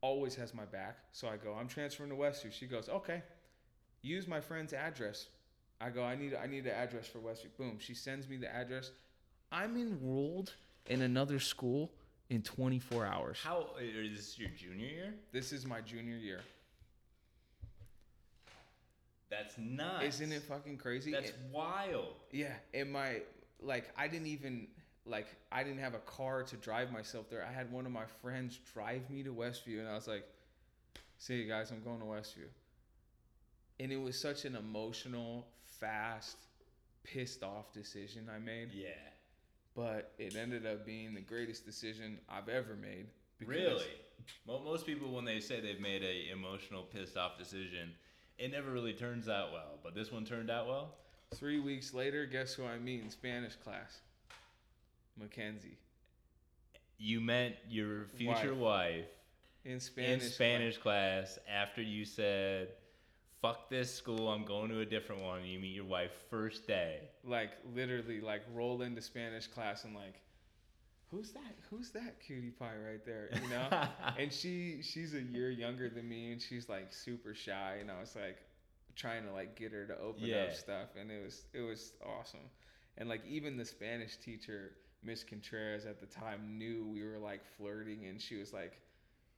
[0.00, 0.98] always has my back.
[1.12, 2.52] So i go i'm transferring to westview.
[2.52, 3.22] She goes okay
[4.02, 5.28] use my friend's address.
[5.80, 7.56] I go i need i need an address for westview.
[7.58, 8.92] Boom she sends me the address.
[9.50, 10.54] I'm enrolled
[10.86, 11.92] in another school
[12.30, 13.38] in 24 hours.
[13.44, 15.14] How uh, is this your junior year?
[15.32, 16.40] this is my junior year
[19.32, 20.04] That's nuts.
[20.04, 22.16] isn't it fucking crazy That's And- wild.
[22.32, 23.22] Yeah, and my
[23.60, 24.68] like I didn't even
[25.06, 27.42] like I didn't have a car to drive myself there.
[27.44, 30.24] I had one of my friends drive me to Westview and I was like,
[31.18, 32.48] "See you guys, I'm going to Westview."
[33.80, 35.48] And it was such an emotional,
[35.80, 36.36] fast,
[37.02, 38.90] pissed off decision I made, Yeah.
[39.74, 43.06] but it ended up being the greatest decision I've ever made.
[43.40, 43.86] Really?
[44.46, 47.96] Mo- Most people, when they say they've made a emotional, pissed off decision,
[48.38, 49.78] it never really turns out well.
[49.82, 50.94] But this one turned out well.
[51.34, 54.00] 3 weeks later, guess who I meet in Spanish class?
[55.16, 55.78] Mackenzie.
[56.98, 59.06] You met your future wife,
[59.64, 60.10] In Spanish.
[60.12, 60.34] in class.
[60.34, 62.68] Spanish class after you said,
[63.40, 66.66] "Fuck this school, I'm going to a different one." And you meet your wife first
[66.66, 67.08] day.
[67.24, 70.20] like literally like roll into Spanish class and like
[71.12, 71.54] who's that?
[71.70, 73.68] Who's that cutie pie right there you know?
[74.18, 78.00] And she she's a year younger than me and she's like super shy and I
[78.00, 78.38] was like
[78.96, 80.44] trying to like get her to open Yeah.
[80.44, 82.50] up stuff and it was it was awesome.
[82.98, 84.72] And like even the Spanish teacher
[85.04, 88.80] Miss Contreras at the time knew we were like flirting and she was like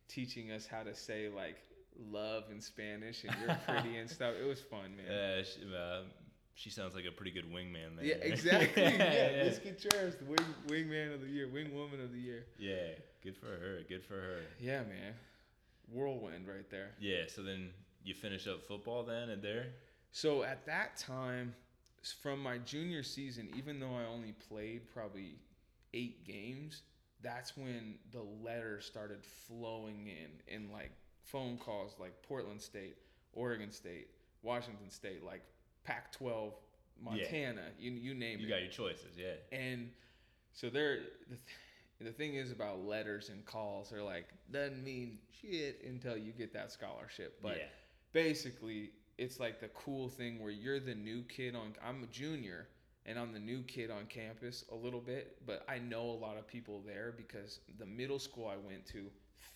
[0.08, 1.56] teaching us how to say like
[2.10, 4.34] love in Spanish and you're pretty and stuff.
[4.40, 5.10] It was fun man.
[5.12, 6.02] Uh, she, uh,
[6.54, 8.04] she sounds like a pretty good wingman there.
[8.04, 8.82] Yeah, exactly.
[8.82, 9.44] Yeah, yeah.
[9.44, 10.38] Miss Contreras, the wing
[10.68, 12.46] wingman of the year, wing woman of the year.
[12.58, 13.80] Yeah, good for her.
[13.88, 14.40] Good for her.
[14.60, 15.14] Yeah, man,
[15.92, 16.92] whirlwind right there.
[17.00, 17.24] Yeah.
[17.28, 17.70] So then
[18.04, 19.66] you finish up football then and there.
[20.12, 21.54] So at that time,
[22.22, 25.36] from my junior season, even though I only played probably
[25.92, 26.82] eight games,
[27.22, 30.92] that's when the letters started flowing in, in like
[31.24, 32.96] phone calls, like Portland State,
[33.32, 34.08] Oregon State,
[34.42, 35.42] Washington State, like
[35.84, 36.52] Pac-12,
[37.02, 38.48] Montana, you you name You it.
[38.48, 39.16] You got your choices.
[39.16, 39.56] Yeah.
[39.56, 39.90] And
[40.52, 41.40] so they're the, th-
[42.00, 43.90] the thing is about letters and calls.
[43.90, 47.38] They're like doesn't mean shit until you get that scholarship.
[47.42, 47.64] But yeah.
[48.12, 51.74] basically, it's like the cool thing where you're the new kid on.
[51.86, 52.68] I'm a junior
[53.06, 56.38] and I'm the new kid on campus a little bit, but I know a lot
[56.38, 59.06] of people there because the middle school I went to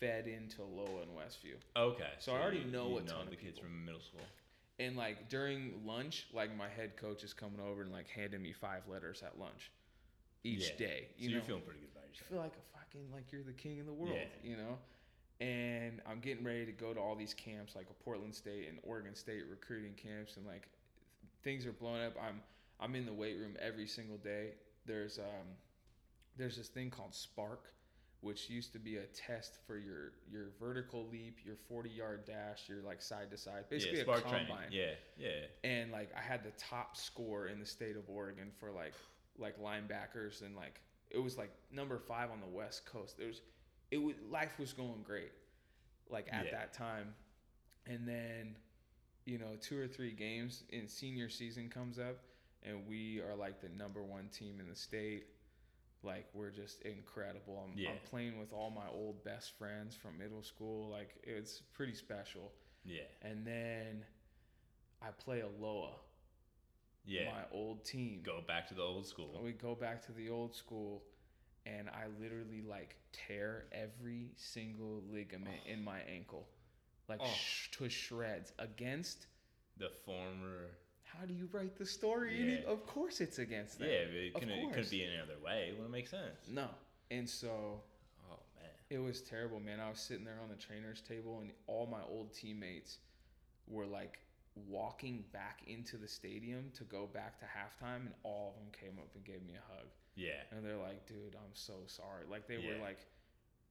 [0.00, 1.56] fed into Aloha and Westview.
[1.76, 2.10] Okay.
[2.18, 3.62] So I already you- know you a ton the of kids people.
[3.70, 4.20] from middle school.
[4.78, 8.52] And like during lunch, like my head coach is coming over and like handing me
[8.52, 9.72] five letters at lunch
[10.44, 10.76] each Yeah.
[10.76, 11.08] day.
[11.16, 12.28] So You you're know, feeling pretty good about you yourself.
[12.30, 14.50] feel like a fucking like you're the king of the world, Yeah.
[14.50, 14.78] you know.
[15.40, 18.80] and I'm getting ready to go to all these camps, like a Portland State and
[18.82, 20.68] Oregon State recruiting camps, and like
[21.42, 22.14] things are blowing up.
[22.20, 22.42] I'm
[22.80, 24.54] I'm in the weight room every single day.
[24.84, 25.56] There's um
[26.36, 27.58] there's this thing called SPARQ,
[28.20, 32.68] which used to be a test for your your vertical leap, your 40 yard dash,
[32.68, 34.46] your like side to side, basically yeah, a combine.
[34.46, 34.54] training.
[34.72, 35.28] Yeah, yeah.
[35.70, 38.94] And like I had the top score in the state of Oregon for like
[39.38, 43.16] like linebackers and like it was like number five on the West Coast.
[43.18, 43.40] There was
[43.90, 45.32] it was life was going great,
[46.10, 46.50] like at Yeah.
[46.52, 47.14] that time,
[47.86, 48.56] and then
[49.24, 52.16] you know two or three games in senior season comes up,
[52.64, 55.26] and we are like the number one team in the state.
[56.02, 57.64] Like we're just incredible.
[57.66, 57.90] I'm, Yeah.
[57.90, 60.88] I'm playing with all my old best friends from middle school.
[60.90, 62.52] Like it's pretty special.
[62.84, 64.04] Yeah, And then
[65.02, 65.92] I play Aloha,
[67.04, 67.30] yeah.
[67.30, 68.20] my old team.
[68.24, 69.38] Go back to the old school.
[69.42, 71.02] We go back to the old school,
[71.66, 75.84] and I literally like tear every single ligament in oh.
[75.84, 76.48] my ankle,
[77.08, 77.26] like Oh.
[77.26, 78.52] sh- to shreds.
[78.58, 79.26] Against
[79.76, 80.70] The former.
[81.18, 82.60] How do you write the story?
[82.64, 82.70] Yeah.
[82.70, 83.88] Of course, it's against them.
[83.90, 85.66] Yeah, but it couldn't, it couldn't be any other way.
[85.70, 86.48] It wouldn't make sense.
[86.50, 86.68] No,
[87.10, 87.80] and so
[88.30, 88.70] Oh man.
[88.90, 89.80] it was terrible, man.
[89.80, 92.98] I was sitting there on the trainer's table, and all my old teammates
[93.66, 94.18] were like
[94.66, 98.98] walking back into the stadium to go back to halftime, and all of them came
[98.98, 99.86] up and gave me a hug.
[100.16, 100.30] Yeah.
[100.50, 102.24] And they're like, dude, I'm so sorry.
[102.30, 102.98] Like they were like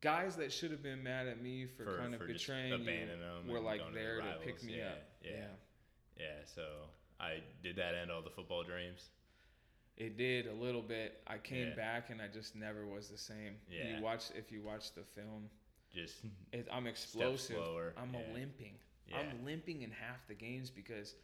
[0.02, 2.78] guys that should have been mad at me for, For- kind of for betraying you
[2.86, 5.04] them were like going to there to pick me Yeah, up.
[5.24, 5.32] yeah.
[6.18, 6.26] Yeah.
[6.46, 6.62] So
[7.20, 9.10] I did that end all the football dreams.
[9.98, 11.22] It did a little bit.
[11.26, 11.76] I came Yeah.
[11.76, 13.60] back and I just never was the same.
[13.68, 13.98] Yeah.
[13.98, 15.50] You watch if you watch the film,
[15.90, 17.58] Just it, I'm explosive.
[17.98, 18.20] I'm yeah.
[18.20, 18.78] a limping.
[19.08, 19.18] Yeah.
[19.20, 21.16] I'm limping in half the games because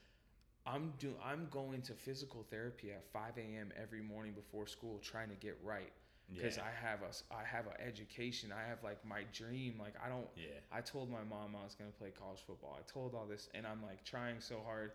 [0.65, 3.71] I'm do I'm going to physical therapy at 5 a.m.
[3.75, 5.91] every morning before school trying to get right.
[6.33, 6.63] because yeah.
[6.63, 8.51] I have a I have an education.
[8.51, 9.75] I have like my dream.
[9.79, 10.27] Like I don't.
[10.35, 10.59] yeah.
[10.71, 12.75] I told my mom I was gonna play college football.
[12.79, 14.93] I told all this, and I'm like trying so hard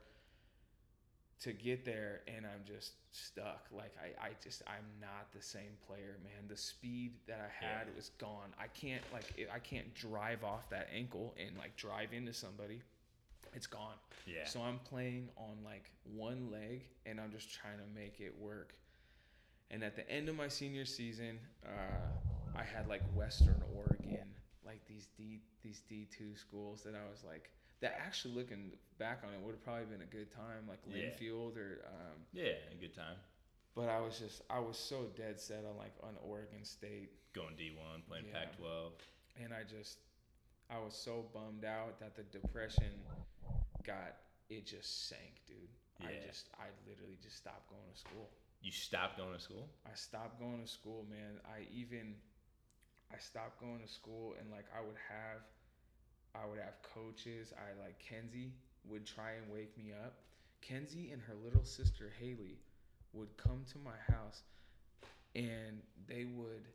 [1.41, 3.66] to get there, and I'm just stuck.
[3.70, 6.49] Like I, I just I'm not the same player, man.
[6.49, 7.95] The speed that I had Yeah.
[7.97, 8.53] was gone.
[8.59, 12.82] I can't like I can't drive off that ankle and like drive into somebody.
[13.55, 13.95] It's gone.
[14.26, 14.45] Yeah.
[14.47, 18.74] So I'm playing on like one leg and I'm just trying to make it work.
[19.70, 24.26] And at the end of my senior season, uh, I had like Western Oregon,
[24.66, 27.51] like these D these D two schools that I was like
[27.81, 31.11] that actually looking back on it would have probably been a good time, like Yeah.
[31.11, 32.59] Linfield or um, yeah.
[32.72, 33.16] A good time.
[33.74, 37.55] but I was just I was so dead set on like on Oregon State Going
[37.55, 38.41] D1, playing Yeah.
[38.45, 38.93] Pac-12.
[39.45, 39.99] and I just
[40.70, 42.93] I was so bummed out that the depression
[43.87, 44.16] got
[44.51, 45.57] it just sank, dude.
[46.01, 46.09] Yeah.
[46.09, 48.29] I just I literally just stopped going to school.
[48.61, 49.68] You stopped going to school.
[49.87, 51.39] I stopped going to school, man.
[51.47, 52.14] I even
[53.14, 55.41] I stopped going to school and like I would have
[56.35, 57.53] I would have coaches.
[57.57, 58.53] I like Kenzie
[58.85, 60.14] would try and wake me up.
[60.61, 62.59] Kenzie and her little sister Haley
[63.12, 64.43] would come to my house
[65.35, 66.66] and they would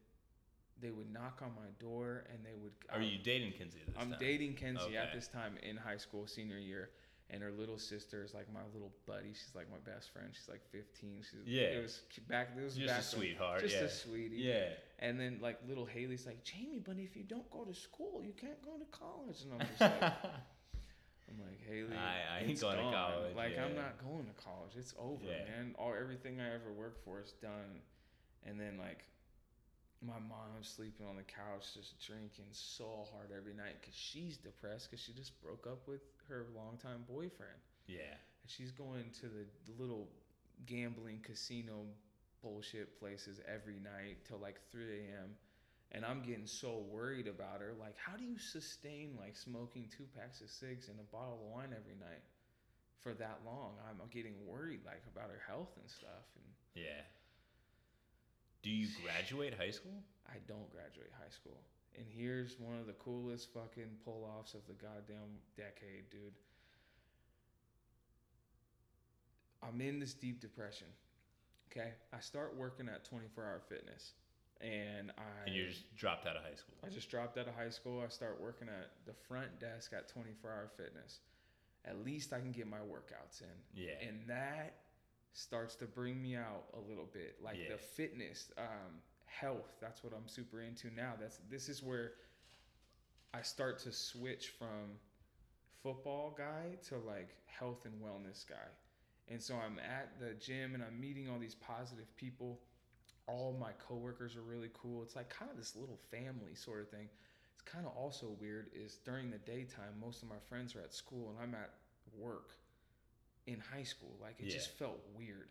[0.81, 3.87] they would knock on my door and they would Are you um, dating Kenzie at
[3.87, 4.19] this I'm time?
[4.19, 6.89] dating Kenzie at this time in high school, senior year,
[7.33, 9.29] and her little sister is like my little buddy.
[9.33, 10.29] She's like my best friend.
[10.31, 11.21] She's like 15.
[11.23, 11.63] She's Yeah.
[11.63, 12.49] It was back.
[12.57, 13.61] It was Just back a sweetheart.
[13.61, 13.81] Just yeah.
[13.83, 14.37] a sweetie.
[14.37, 14.67] Yeah.
[14.99, 18.33] And then like little Haley's like Jayme, but if you don't go to school, you
[18.39, 19.41] can't go to college.
[19.43, 23.75] And I'm just like, I'm like Haley, I- I ain't going to college, Like I'm
[23.75, 24.73] not going to college.
[24.77, 25.43] It's over, Yeah.
[25.49, 25.75] man.
[25.79, 27.81] All everything I ever worked for is done.
[28.45, 29.03] And then like
[30.05, 34.89] my mom's sleeping on the couch just drinking so hard every night because she's depressed
[34.89, 38.15] because she just broke up with her longtime boyfriend yeah.
[38.41, 39.45] and she's going to the
[39.81, 40.07] little
[40.65, 41.85] gambling casino
[42.41, 45.31] bullshit places every night till like 3 a.m
[45.91, 50.05] and i'm getting so worried about her like how do you sustain like smoking two
[50.17, 52.23] packs of cigs and a bottle of wine every night
[52.99, 56.45] for that long i'm getting worried like about her health and stuff and
[56.75, 57.03] Yeah.
[58.63, 60.01] Do you graduate high school?
[60.27, 61.59] I don't graduate high school.
[61.95, 66.33] And here's one of the coolest fucking pull offs of the goddamn decade, dude.
[69.61, 70.87] I'm in this deep depression.
[71.71, 71.91] Okay.
[72.13, 74.13] I start working at 24 hour fitness.
[74.61, 76.75] And I And you just dropped out of high school.
[76.85, 78.01] I just dropped out of high school.
[78.03, 81.19] I start working at the front desk at 24 hour fitness.
[81.85, 83.47] At least I can get my workouts in
[83.83, 83.93] Yeah.
[84.01, 84.75] and that
[85.33, 87.37] starts to bring me out a little bit.
[87.43, 87.73] Like Yeah.
[87.75, 91.13] the fitness um, health that's what i'm super into now.
[91.19, 92.13] That's this is where
[93.33, 94.99] i start to switch from
[95.81, 98.69] football guy to like health and wellness guy.
[99.27, 102.59] And so i'm at the gym and i'm meeting all these positive people.
[103.27, 105.01] All my coworkers are really cool.
[105.01, 107.07] It's like kind of this little family sort of thing.
[107.53, 110.93] It's kind of also weird is during the daytime, most of my friends are at
[110.93, 111.71] school and I'm at
[112.17, 112.49] work
[113.47, 114.15] in high school.
[114.21, 115.49] Like it just felt weird.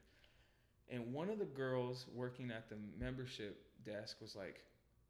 [0.91, 4.63] And one of the girls working at the membership desk was like,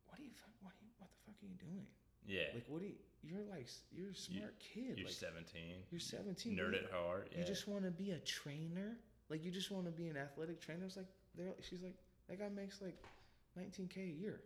[0.09, 0.31] "What are you?
[0.61, 0.91] What are you?
[0.99, 1.87] What the fuck are you doing?
[2.27, 2.55] Yeah.
[2.55, 2.95] Like, what are you?
[3.25, 4.99] You're like, you're a smart kid.
[4.99, 5.63] You're like, 17.
[5.91, 6.57] you're 17.
[6.57, 7.29] Nerd at heart.
[7.33, 7.41] Yeah.
[7.41, 8.99] You just want to be a trainer?
[9.29, 10.85] Like, you just want to be an athletic trainer?
[10.87, 11.07] It's like,
[11.37, 11.95] they're, she's like,
[12.29, 12.97] that guy makes like
[13.59, 14.41] 19K a year.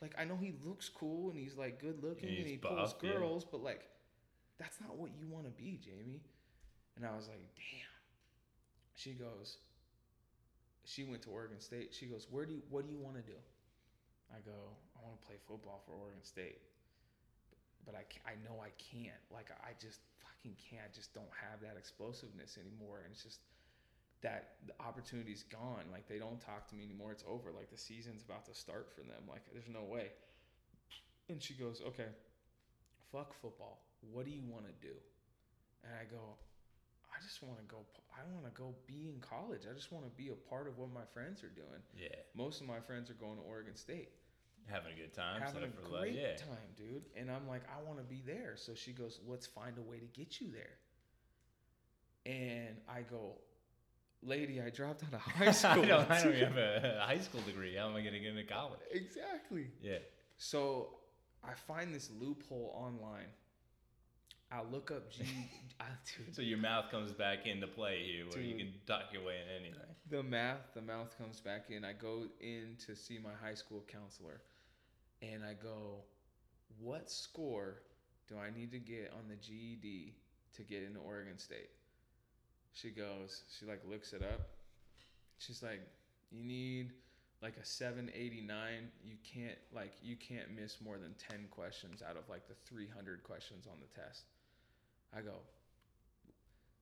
[0.00, 2.94] Like, I know he looks cool and he's like good looking And and, he pulls
[2.94, 3.12] buff, yeah.
[3.12, 3.82] girls, but like,
[4.58, 6.20] that's not what you want to be, Jayme.
[6.96, 7.96] And I was like, damn.
[8.94, 9.58] She goes,
[10.84, 11.92] she went to Oregon State.
[11.92, 13.36] She goes, where do you, what do you want to do?
[14.32, 14.56] I go,
[14.96, 16.58] I want to play football for Oregon State
[17.86, 19.22] but I, I know I can't.
[19.30, 20.82] Like I just fucking can't.
[20.82, 23.06] I just don't have that explosiveness anymore.
[23.06, 23.38] And it's just
[24.26, 25.86] that the opportunity's gone.
[25.94, 27.14] Like they don't talk to me anymore.
[27.14, 27.54] It's over.
[27.54, 29.22] Like the season's about to start for them.
[29.30, 30.10] Like there's no way.
[31.30, 32.10] And she goes, okay,
[33.14, 33.86] fuck football.
[34.12, 34.94] What do you want to do?
[35.86, 36.34] And I go,
[37.16, 37.78] I just want to go.
[38.12, 39.62] I want to go be in college.
[39.70, 41.80] I just want to be a part of what my friends are doing.
[41.96, 42.08] yeah.
[42.34, 44.10] Most of my friends are going to Oregon State
[44.68, 45.40] Having a good time.
[45.40, 46.00] having a life.
[46.02, 46.36] great Yeah.
[46.36, 47.04] time, dude.
[47.16, 48.54] And I'm like, I want to be there.
[48.56, 50.76] So she goes, let's find a way to get you there.
[52.24, 53.36] And I go,
[54.22, 55.84] lady, I dropped out of high school.
[55.84, 57.76] I don't, I don't have a high school degree.
[57.76, 58.80] How am I going to get into college?
[58.90, 59.68] exactly.
[59.80, 59.98] Yeah.
[60.36, 60.96] So
[61.44, 63.28] I find this loophole online.
[64.50, 65.24] I look up G.
[65.80, 65.84] I,
[66.16, 69.34] dude, So your mouth comes back into play here where you can duck your way
[69.44, 69.94] in anything.
[70.08, 71.84] the math, the mouth comes back in.
[71.84, 74.40] I go in to see my high school counselor,
[75.20, 76.04] and I go,
[76.78, 77.82] "What score
[78.28, 80.14] do I need to get on the GED
[80.54, 81.70] to get into Oregon State?"
[82.72, 84.48] She goes, she like looks it up.
[85.38, 85.80] She's like,
[86.30, 86.92] "You need
[87.42, 88.90] like a 789.
[89.04, 93.22] You can't like you can't miss more than 10 questions out of like the 300
[93.24, 94.24] questions on the test."
[95.16, 95.36] I go,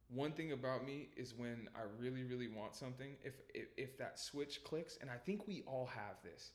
[0.09, 4.18] one thing about me is when I really, really want something, if, if if that
[4.18, 6.51] switch clicks, and I think we all have this.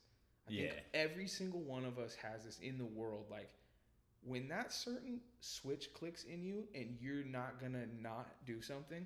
[0.48, 3.26] I think every single one of us has this in the world.
[3.30, 3.52] Like
[4.24, 9.06] when that certain switch clicks in you and you're not gonna not do something,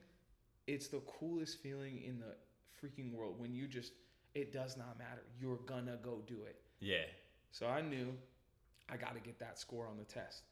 [0.68, 2.36] it's the coolest feeling in the
[2.82, 3.92] freaking world when you just
[4.36, 5.24] it does not matter.
[5.40, 6.62] You're gonna go do it.
[6.80, 7.06] Yeah.
[7.52, 8.14] So I knew
[8.90, 10.44] I got to get that score on the test.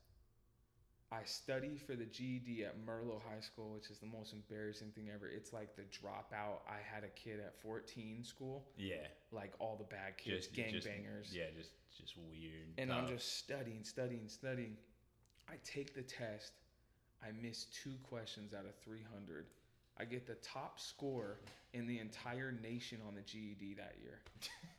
[1.11, 5.09] I study for the GED at Merlo High School, which is the most embarrassing thing
[5.13, 5.27] ever.
[5.27, 6.61] It's like the dropout.
[6.69, 9.05] I had a kid at 14 school, Yeah.
[9.33, 11.33] like all the bad kids, gangbangers.
[11.33, 12.73] Yeah, just just weird.
[12.77, 14.77] And I'm just studying, studying, studying.
[15.49, 16.53] I take the test.
[17.21, 19.45] I miss two questions out of 300.
[19.99, 21.39] I get the top score
[21.73, 24.21] in the entire nation on the GED that year.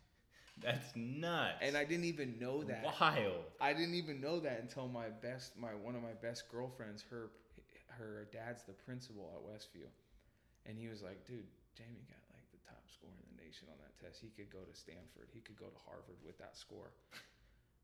[0.60, 1.58] That's nuts.
[1.60, 2.84] And I didn't even know that.
[3.00, 3.44] Wild.
[3.60, 7.30] I didn't even know that until my best, my one of my best girlfriends, her,
[7.88, 9.88] her dad's the principal at Westview,
[10.66, 13.78] and he was like, "Dude, Jayme got like the top score in the nation on
[13.80, 14.20] that test.
[14.20, 15.28] He could go to Stanford.
[15.32, 16.92] He could go to Harvard with that score."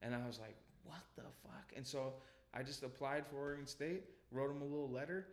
[0.03, 2.15] And I was like, "What the fuck?" And so
[2.55, 5.27] I just applied for Oregon State, wrote him a little letter,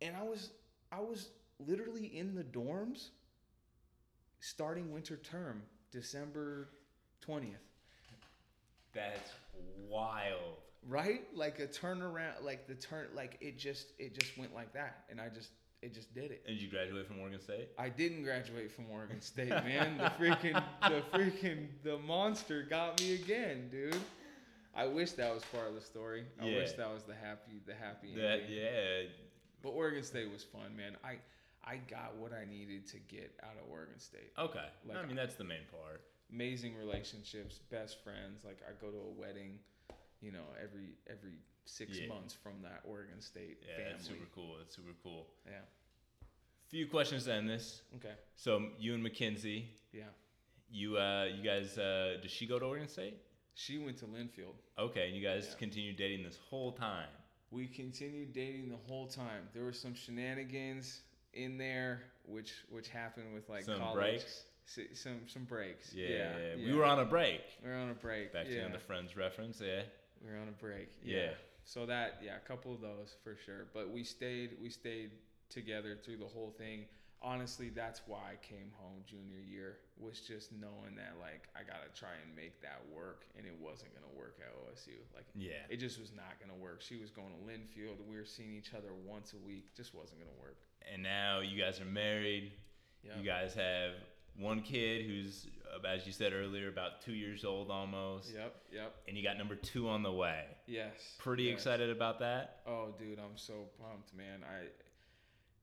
[0.00, 0.50] and I was,
[0.90, 1.30] I was
[1.64, 3.10] literally in the dorms,
[4.40, 5.62] starting winter term,
[5.92, 6.68] December
[7.20, 7.60] twentieth.
[8.94, 9.30] That's
[9.88, 10.56] wild.
[10.88, 15.04] right like a turnaround like the turn like it just it just went like that
[15.10, 17.68] and i just it just did it And you graduate from Oregon State?
[17.78, 23.14] i didn't graduate from oregon state man the freaking the freaking the monster got me
[23.14, 23.96] again dude
[24.74, 27.74] i wish that was part of the story i wish that was the happy the
[27.74, 28.58] happy That ending.
[28.58, 29.02] yeah.
[29.62, 31.14] but oregon state was fun man i
[31.64, 34.66] i got what i needed to get out of oregon state Okay.
[34.86, 36.02] Like, I mean that's the main part.
[36.32, 38.44] amazing relationships, best friends.
[38.44, 39.58] Like I go to a wedding,
[40.20, 41.34] you know, every every
[41.66, 42.08] six Yeah.
[42.08, 43.92] months from that Oregon State Yeah, family.
[43.92, 44.56] that's super cool.
[44.58, 45.28] That's super cool.
[45.46, 45.60] Yeah.
[46.68, 47.82] Few questions to end this.
[47.96, 48.14] Okay.
[48.34, 50.04] So you and Mackenzie, Yeah.
[50.70, 53.18] you uh you guys uh does she go to Oregon State?
[53.54, 54.54] She went to Linfield.
[54.78, 55.58] Okay, and you guys Yeah.
[55.58, 57.10] continued dating this whole time.
[57.50, 59.46] We continued dating the whole time.
[59.52, 61.02] There were some shenanigans
[61.34, 63.94] in there, which which happened with like Some college.
[63.94, 64.44] breaks?
[64.66, 65.92] S- Some some breaks.
[65.94, 66.16] Yeah, Yeah.
[66.16, 66.54] yeah.
[66.56, 66.66] yeah.
[66.72, 67.40] We were on a break.
[67.62, 68.32] We were on a break.
[68.32, 69.82] Back to the friends reference, yeah.
[70.24, 70.88] We were on a break.
[71.04, 71.30] Yeah.
[71.64, 73.66] So that yeah, a couple of those for sure.
[73.74, 75.10] But we stayed we stayed
[75.48, 76.86] together through the whole thing.
[77.24, 81.86] Honestly, that's why I came home junior year was just knowing that like I gotta
[81.94, 84.98] try and make that work, and it wasn't gonna work at OSU.
[85.14, 85.62] Like Yeah.
[85.70, 86.82] it just was not gonna work.
[86.82, 88.04] She was going to Linfield.
[88.08, 89.72] We were seeing each other once a week.
[89.76, 90.56] Just wasn't gonna work.
[90.92, 92.52] And now you guys are married.
[93.04, 93.18] Yeah.
[93.18, 93.92] You guys have
[94.38, 98.32] one kid who's, uh, as you said earlier, about two years old almost.
[98.34, 98.94] Yep, yep.
[99.08, 100.44] And you got number two on the way.
[100.66, 101.16] Yes.
[101.18, 101.54] Pretty yes.
[101.54, 102.60] excited about that.
[102.66, 104.40] Oh, dude, I'm so pumped, man.
[104.44, 104.66] I.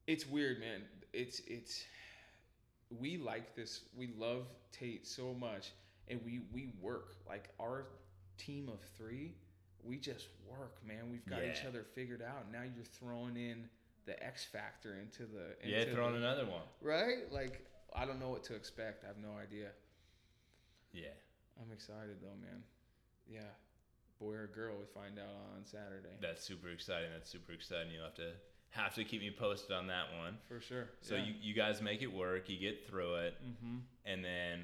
[0.08, 0.82] It's weird, man.
[1.14, 1.84] It's it's.
[3.00, 3.82] We like this.
[3.96, 5.72] We love Tate so much,
[6.08, 7.86] and we we work like our
[8.38, 9.36] team of three.
[9.84, 11.10] We just work, man.
[11.10, 12.52] We've got each other figured out.
[12.52, 13.70] Now you're throwing in
[14.10, 16.64] the X factor into the Yeah, into throwing another one.
[16.82, 17.32] right.
[17.32, 19.04] Like I don't know what to expect.
[19.04, 19.70] I have no idea.
[20.92, 21.14] Yeah.
[21.62, 22.64] I'm excited though, man.
[23.28, 23.42] Yeah,
[24.20, 26.16] boy or girl, we find out on Saturday.
[26.22, 27.10] That's super exciting.
[27.14, 27.92] That's super exciting.
[27.94, 28.32] You'll have to
[28.72, 30.38] have to keep me posted on that one.
[30.48, 30.88] For sure.
[31.02, 32.50] So you, you guys make it work.
[32.50, 33.78] You get through it, Mm-hmm.
[34.06, 34.64] and then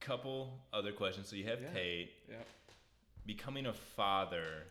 [0.00, 1.28] couple other questions.
[1.28, 1.72] So you have Yeah.
[1.72, 2.46] Tate Yep.
[3.26, 4.66] becoming a father.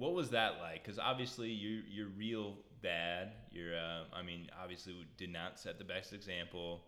[0.00, 0.82] What was that like?
[0.82, 3.32] Because obviously you're you're real dad.
[3.52, 6.80] You're uh, I mean obviously did not set the best example.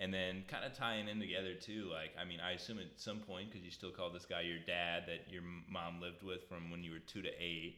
[0.00, 3.18] And then kind of tying in together too, like I mean, I assume at some
[3.20, 6.70] point because you still call this guy your dad that your mom lived with from
[6.72, 7.76] when you were two to 8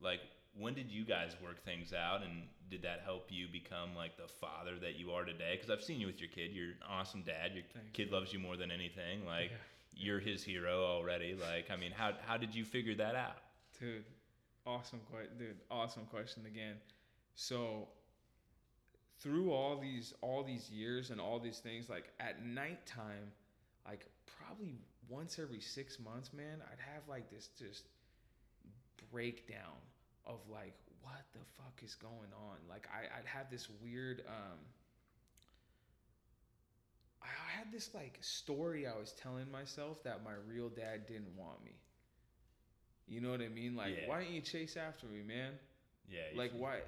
[0.00, 0.20] Like,
[0.58, 4.26] when did you guys work things out, and did that help you become like the
[4.40, 5.52] father that you are today?
[5.56, 6.50] Because I've seen you with your kid.
[6.52, 7.52] You're an awesome dad.
[7.54, 9.24] Your Thank kid loves you more than anything.
[9.24, 9.56] Like, Yeah.
[9.94, 11.34] you're his hero already.
[11.34, 13.36] Like, I mean, how how did you figure that out?
[13.78, 14.04] Dude,
[14.66, 15.32] awesome question.
[15.38, 16.76] Dude, awesome question again.
[17.34, 17.88] So
[19.20, 23.32] through all these all these years and all these things, like at nighttime,
[23.86, 27.84] like probably once every six months, man, I'd have like this just
[29.10, 29.80] breakdown
[30.26, 32.56] of like what the fuck is going on.
[32.68, 34.58] Like I, I'd have this weird um
[37.22, 41.64] I had this like story I was telling myself that my real dad didn't want
[41.64, 41.72] me.
[43.06, 43.76] You know what I mean?
[43.76, 44.08] Like, Yeah.
[44.08, 45.58] why don't you chase after me, man?
[46.08, 46.30] Yeah.
[46.34, 46.82] Like, why?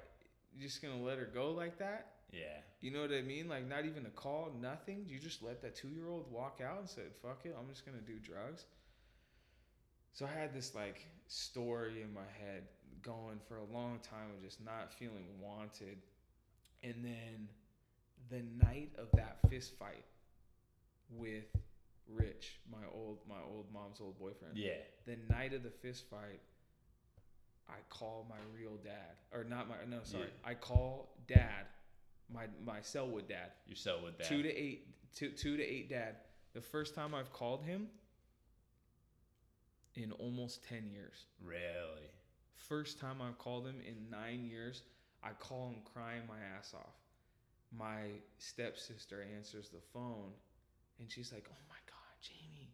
[0.53, 2.13] You just gonna let her go like that?
[2.31, 2.61] Yeah.
[2.81, 3.47] You know what I mean?
[3.47, 5.05] Like, not even a call, nothing.
[5.07, 7.85] You just let that two year old walk out and said, "Fuck it, I'm just
[7.85, 8.65] gonna do drugs."
[10.13, 12.67] So I had this like story in my head
[13.01, 16.01] going for a long time of just not feeling wanted,
[16.83, 17.49] and then
[18.29, 20.03] the night of that fist fight
[21.09, 21.45] with
[22.09, 24.77] Rich, my old my old mom's old boyfriend Yeah.
[25.05, 26.41] the night of the fist fight,
[27.69, 30.49] I call my real dad, or not my no sorry, Yeah.
[30.49, 31.65] I call dad,
[32.29, 34.27] my my Sellwood dad, so with that.
[34.27, 36.17] two to eight, two two to eight dad.
[36.53, 37.89] The first time I've called him
[39.95, 41.25] in almost ten years.
[41.41, 42.09] really.
[42.55, 44.81] First time I've called him in nine years.
[45.23, 46.95] I call him crying my ass off.
[47.71, 50.33] My stepsister answers the phone,
[50.99, 51.55] and she's like, "Oh
[52.27, 52.67] Jayme,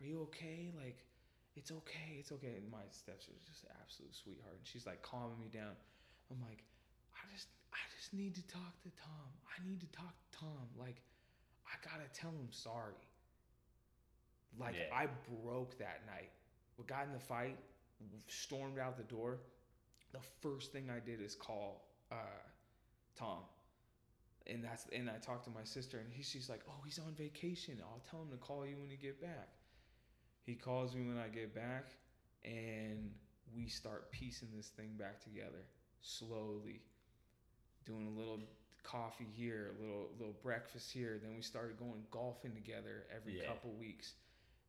[0.00, 0.70] are you okay?
[0.76, 1.04] Like,
[1.56, 5.38] it's okay, it's okay." And my stepsister's just an absolute sweetheart, and she's like calming
[5.40, 5.74] me down.
[6.30, 6.62] I'm like,
[7.14, 9.28] I just, I just need to talk to Tom.
[9.50, 10.66] I need to talk to Tom.
[10.78, 11.02] Like,
[11.66, 12.94] I gotta tell him sorry.
[14.58, 14.94] Like, Yeah.
[14.94, 15.06] I
[15.42, 16.30] broke that night.
[16.78, 17.58] We got in the fight,
[18.26, 19.38] stormed out the door.
[20.12, 22.16] The first thing I did is call uh,
[23.18, 23.40] Tom,
[24.48, 27.14] and that's and I talked to my sister, and he, she's like, "Oh, he's on
[27.14, 27.78] vacation.
[27.82, 29.48] I'll tell him to call you when he get back."
[30.44, 31.90] He calls me when I get back,
[32.44, 33.10] and
[33.54, 35.64] we start piecing this thing back together
[36.00, 36.80] slowly,
[37.84, 38.40] doing a little
[38.82, 41.18] coffee here, a little little breakfast here.
[41.22, 43.46] Then we started going golfing together every Yeah.
[43.46, 44.14] couple weeks,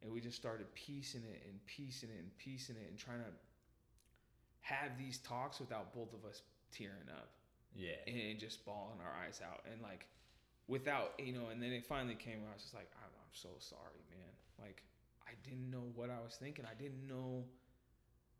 [0.01, 3.31] and we just started piecing it and piecing it and piecing it and trying to
[4.61, 7.29] have these talks without both of us tearing up
[7.77, 8.01] Yeah.
[8.07, 9.61] and just bawling our eyes out.
[9.71, 10.07] And like
[10.67, 13.49] without you know and then it finally came i was just like i'm, I'm so
[13.59, 14.33] sorry man.
[14.59, 14.83] Like
[15.25, 16.65] i didn't know what i was thinking.
[16.69, 17.45] I didn't know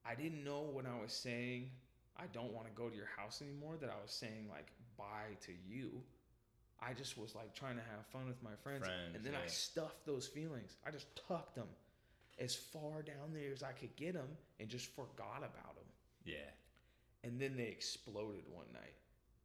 [0.05, 1.69] i didn't know when i was saying.
[2.19, 4.67] I don't want to go to your house anymore that i was saying like
[4.97, 6.01] bye to you.
[6.81, 9.45] I just was like trying to have fun with my friends, Friends, and then i
[9.47, 10.75] stuffed those feelings.
[10.85, 11.67] I just tucked them
[12.39, 14.27] as far down there as i could get them
[14.59, 15.85] and just forgot about them
[16.25, 16.49] Yeah.
[17.23, 18.93] and then they exploded one night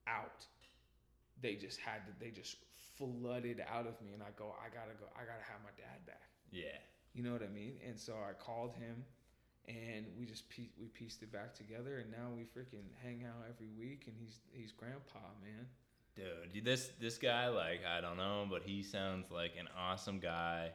[0.07, 0.47] out
[1.41, 2.57] they just had to they just
[2.97, 6.05] flooded out of me and i go i gotta go i gotta have my dad
[6.07, 6.77] back Yeah.
[7.15, 9.05] you know what i mean and so i called him
[9.69, 13.45] and we just pie- we pieced it back together and now we freaking hang out
[13.49, 15.67] every week and he's he's grandpa man
[16.15, 20.69] Dude, this this guy, like, I don't know, but he sounds like an awesome guy.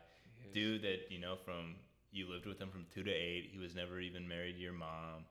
[0.52, 1.76] Dude that, you know, from
[2.12, 3.50] you lived with him from two to eight.
[3.52, 5.26] He was never even married to your mom.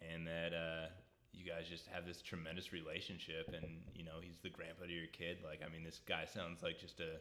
[0.00, 0.86] And that uh
[1.32, 5.06] you guys just have this tremendous relationship and, you know, he's the grandpa to your
[5.06, 5.38] kid.
[5.44, 7.18] Like, I mean, this guy sounds like just a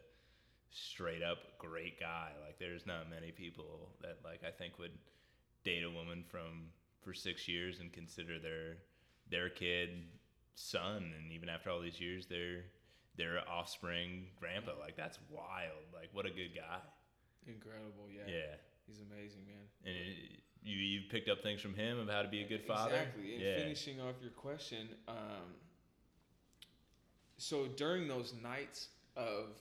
[0.71, 2.29] straight up great guy.
[2.45, 4.97] Like there's not many people that like I think would
[5.63, 6.71] date a woman from
[7.03, 8.77] for six years and consider their
[9.29, 9.89] their kid
[10.55, 12.63] son and even after all these years their
[13.17, 14.71] their offspring grandpa.
[14.79, 15.91] Like that's wild.
[15.93, 16.79] Like what a good guy.
[17.47, 18.31] Incredible, yeah.
[18.31, 18.55] Yeah.
[18.87, 19.65] He's amazing, man.
[19.85, 22.63] And it, you you picked up things from him of how to be a good
[22.63, 22.95] father.
[22.95, 23.33] Exactly.
[23.33, 23.55] And yeah.
[23.57, 25.55] finishing off your question, um,
[27.37, 29.57] so during those nights of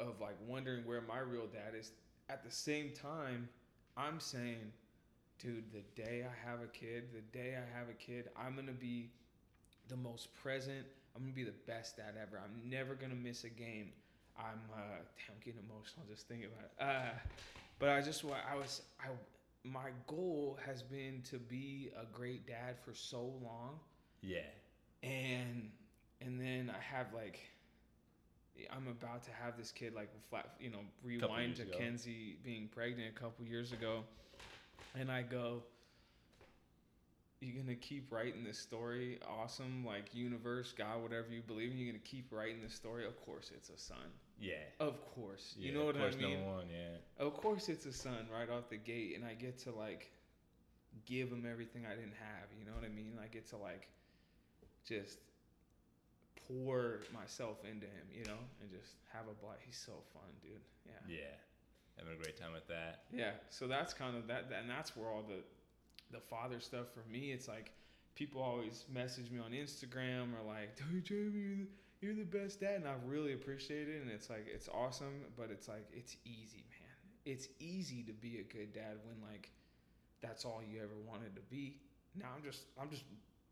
[0.00, 1.92] of like wondering where my real dad is,
[2.28, 3.48] at the same time,
[3.96, 4.72] I'm saying,
[5.38, 8.72] dude, the day I have a kid, the day I have a kid, I'm gonna
[8.72, 9.10] be
[9.88, 10.86] the most present.
[11.14, 12.40] I'm gonna be the best dad ever.
[12.42, 13.90] I'm never gonna miss a game.
[14.36, 16.72] I'm uh, damn I'm getting emotional just thinking about it.
[16.80, 17.18] Uh,
[17.78, 19.08] but I just I was I
[19.64, 23.78] my goal has been to be a great dad for so long
[24.22, 24.40] Yeah.
[25.02, 25.70] and
[26.20, 27.38] and then I have like
[28.70, 31.72] I'm about to have this kid like flat you know rewind to ago.
[31.78, 34.04] Kenzie being pregnant a couple years ago
[34.98, 35.62] and I go
[37.44, 41.92] you're gonna keep writing this story awesome like universe God whatever you believe in you're
[41.92, 44.08] gonna keep writing this story of course it's a son
[44.40, 44.54] Yeah.
[44.80, 45.68] of course yeah.
[45.70, 46.66] you know what of course, I mean one.
[46.70, 47.24] Yeah.
[47.26, 50.10] of course it's a son right off the gate and i get to like
[51.06, 53.88] give him everything i didn't have you know what i mean i get to like
[54.88, 55.18] just
[56.48, 60.60] pour myself into him you know and just have a blast he's so fun dude
[60.86, 61.34] yeah Yeah.
[61.98, 63.04] Having a great time with that.
[63.12, 65.40] yeah so that's kind of that and that's where all the
[66.10, 67.72] the father stuff for me it's like
[68.14, 71.68] people always message me on instagram or like hey Jayme you're the,
[72.00, 75.50] you're the best dad and i really appreciate it and it's like it's awesome but
[75.50, 76.80] it's like it's easy man.
[77.24, 79.48] It's easy to be a good dad when like
[80.20, 81.80] that's all you ever wanted to be.
[82.14, 83.04] Now i'm just i'm just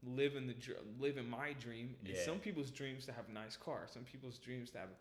[0.05, 0.55] living the
[1.00, 1.96] living my dream.
[2.05, 2.22] And Yeah.
[2.22, 4.98] some people's dreams to have a nice car some people's dreams to have a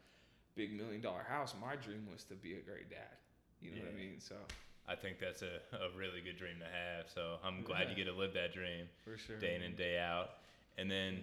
[0.55, 1.53] big million dollar house.
[1.61, 3.17] My dream was to be a great dad.
[3.61, 4.19] You know what i mean?
[4.21, 4.35] So
[4.87, 7.09] I think that's a, a really good dream to have.
[7.13, 9.99] So I'm glad you get to live that dream for sure day in and day
[9.99, 10.31] out.
[10.77, 11.21] And then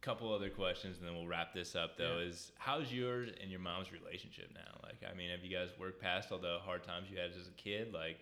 [0.00, 1.96] a couple other questions, and then we'll wrap this up.
[1.98, 2.28] Though, Yeah.
[2.28, 4.80] is how's yours and your mom's relationship now?
[4.82, 7.48] Like, I mean, have you guys worked past all the hard times you had as
[7.48, 7.92] a kid?
[7.92, 8.18] Like,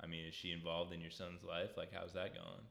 [0.00, 1.70] I mean, is she involved in your son's life?
[1.76, 2.64] Like, how's that going?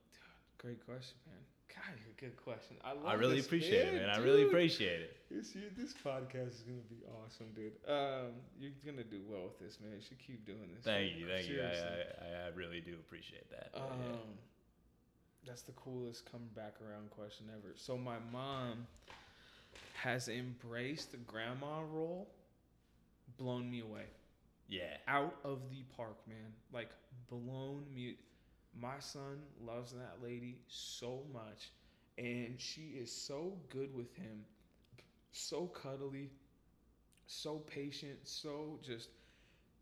[0.58, 1.42] Great question, man.
[1.74, 2.78] God, you're a good question.
[2.84, 4.10] I love I really appreciate it, man.
[4.10, 5.18] I really appreciate it.
[5.30, 7.74] This you- this podcast is gonna be awesome, dude.
[7.88, 9.92] Um, you're gonna do well with this, man.
[9.96, 10.84] You should keep doing this.
[10.84, 11.62] Thank you, thank you.
[11.62, 13.70] I, I, I really do appreciate that.
[13.74, 14.06] But, yeah.
[14.14, 14.20] Um,
[15.46, 17.74] that's the coolest come back around question ever.
[17.76, 18.88] So my mom
[19.96, 22.28] has embraced the grandma role,
[23.38, 24.06] blown me away.
[24.68, 26.54] yeah, out of the park, man.
[26.74, 26.90] Like
[27.30, 28.16] blown me.
[28.80, 31.72] My son loves that lady so much,
[32.18, 34.46] and she is so good with him,
[35.32, 36.32] so cuddly,
[37.28, 39.10] so patient, so just.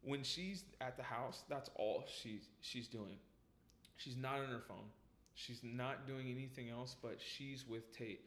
[0.06, 3.18] When she's at the house, that's all she's she's doing.
[3.96, 4.90] She's not on her phone.
[5.36, 8.26] She's not doing anything else, but she's with Tate.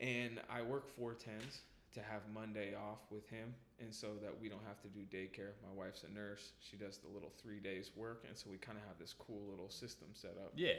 [0.00, 1.62] And I work four tens
[1.94, 5.52] to have Monday off with him, and so that we don't have to do daycare.
[5.62, 8.78] My wife's a nurse; she does the little three days work, and so we kind
[8.78, 10.52] of have this cool little system set up.
[10.56, 10.72] yeah,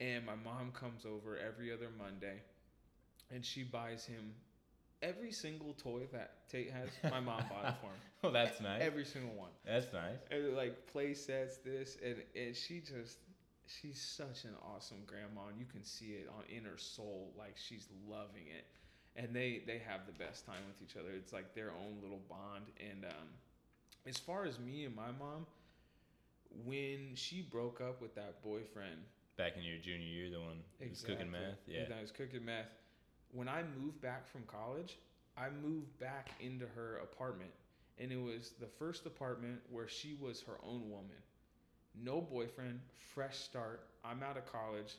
[0.00, 2.42] And my mom comes over every other Monday,
[3.30, 4.34] and she buys him
[5.02, 6.88] every single toy that Tate has.
[7.12, 8.80] My mom bought it for him, well, oh, that's nice.
[8.82, 9.50] every single one.
[9.64, 10.18] that's nice.
[10.30, 13.18] And like play sets, this, and and she just.
[13.68, 17.32] She's such an awesome grandma, and you can see it on in her soul.
[17.36, 18.64] Like she's loving it,
[19.16, 21.10] and they they have the best time with each other.
[21.10, 22.66] It's like their own little bond.
[22.80, 23.28] And um,
[24.06, 25.46] as far as me and my mom,
[26.64, 29.00] when she broke up with that boyfriend,
[29.36, 31.46] Back in your junior year, the one who was cooking Exactly.
[31.76, 31.90] meth.
[31.90, 32.72] Yeah, I was cooking meth.
[33.32, 34.96] When I moved back from college,
[35.36, 37.50] I moved back into her apartment.
[37.98, 41.20] And it was the first apartment where she was her own woman.
[42.02, 42.80] No boyfriend,
[43.14, 43.88] fresh start.
[44.04, 44.94] I'm out of college.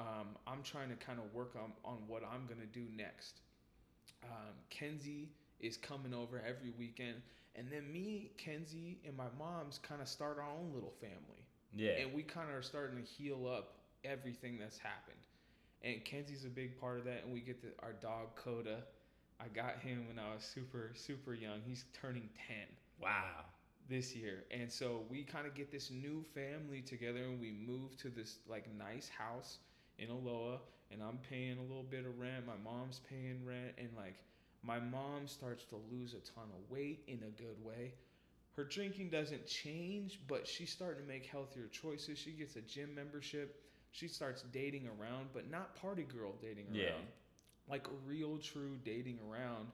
[0.00, 3.40] Um, I'm trying to kind of work on, on what I'm going to do next.
[4.24, 5.30] Um, Kenzie
[5.60, 7.22] is coming over every weekend.
[7.54, 11.92] And then me, Kenzie, and my mom's kind of start our own little family yeah,
[12.00, 13.74] and we kind of are starting to heal up
[14.04, 15.16] everything that's happened.
[15.82, 17.22] And Kenzie's a big part of that.
[17.24, 18.82] And we get the, our dog Coda.
[19.40, 21.60] I got him when I was super super young.
[21.64, 22.66] He's turning ten
[23.00, 23.44] wow.
[23.88, 27.96] this year, and so we kind of get this new family together, and we move
[27.98, 29.58] to this like nice house
[29.98, 30.56] in Aloha,
[30.92, 32.46] and I'm paying a little bit of rent.
[32.46, 34.16] My mom's paying rent, and like
[34.62, 37.92] my mom starts to lose a ton of weight in a good way.
[38.56, 42.18] Her drinking doesn't change, but she's starting to make healthier choices.
[42.18, 43.62] She gets a gym membership.
[43.92, 46.76] She starts dating around, but not party girl dating around.
[46.76, 47.70] Yeah.
[47.70, 49.68] Like real, true dating around.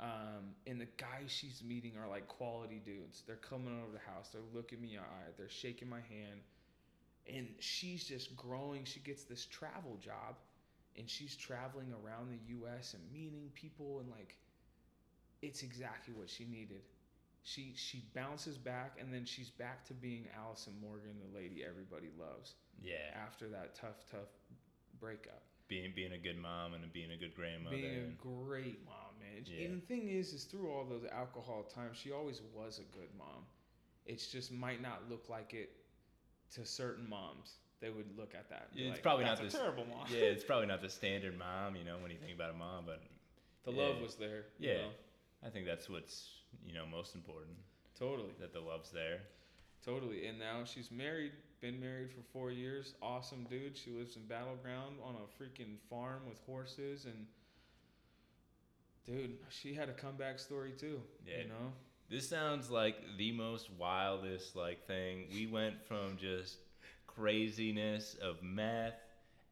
[0.00, 3.24] Um, and the guys she's meeting are like quality dudes.
[3.26, 4.28] They're coming over the house.
[4.32, 5.32] They're looking me in the eye.
[5.36, 6.40] They're shaking my hand.
[7.26, 8.84] And she's just growing.
[8.84, 10.36] She gets this travel job,
[10.98, 12.94] and she's traveling around the U.S.
[12.94, 14.36] and meeting people and like
[15.40, 16.82] it's exactly what she needed.
[17.44, 22.08] She she bounces back and then she's back to being Allison Morgan, the lady everybody
[22.18, 22.54] loves.
[22.82, 23.14] Yeah.
[23.14, 24.28] After that tough tough
[25.00, 25.42] breakup.
[25.68, 27.76] Being being a good mom and being a good grandmother.
[27.76, 29.44] Being a great mom, man.
[29.46, 29.66] Yeah.
[29.66, 33.08] And the thing is, is through all those alcohol times, she always was a good
[33.16, 33.44] mom.
[34.04, 35.70] It's just might not look like it
[36.54, 37.58] to certain moms.
[37.80, 38.68] They would look at that.
[38.74, 40.06] Yeah, it's like, probably not "That's this- terrible mom.
[40.10, 42.84] yeah, it's probably not the standard mom, you know, when you think about a mom,
[42.86, 43.00] but
[43.64, 43.82] the yeah.
[43.82, 44.46] love was there.
[44.58, 44.76] you Yeah.
[44.78, 44.90] know?
[45.44, 46.28] I think that's what's
[46.66, 47.56] you know most important
[47.96, 49.20] totally, that the love's there.
[49.84, 50.26] totally.
[50.26, 51.32] And now she's married.
[51.60, 52.94] Been married for four years.
[53.02, 53.76] Awesome dude.
[53.76, 57.26] She lives in Battle Ground on a freaking farm with horses and.
[59.06, 61.00] Dude, she had a comeback story too.
[61.26, 61.38] Yeah.
[61.42, 61.72] You know,
[62.10, 65.28] This sounds like the most wildest like thing.
[65.32, 66.58] We went from just
[67.18, 68.94] craziness of meth,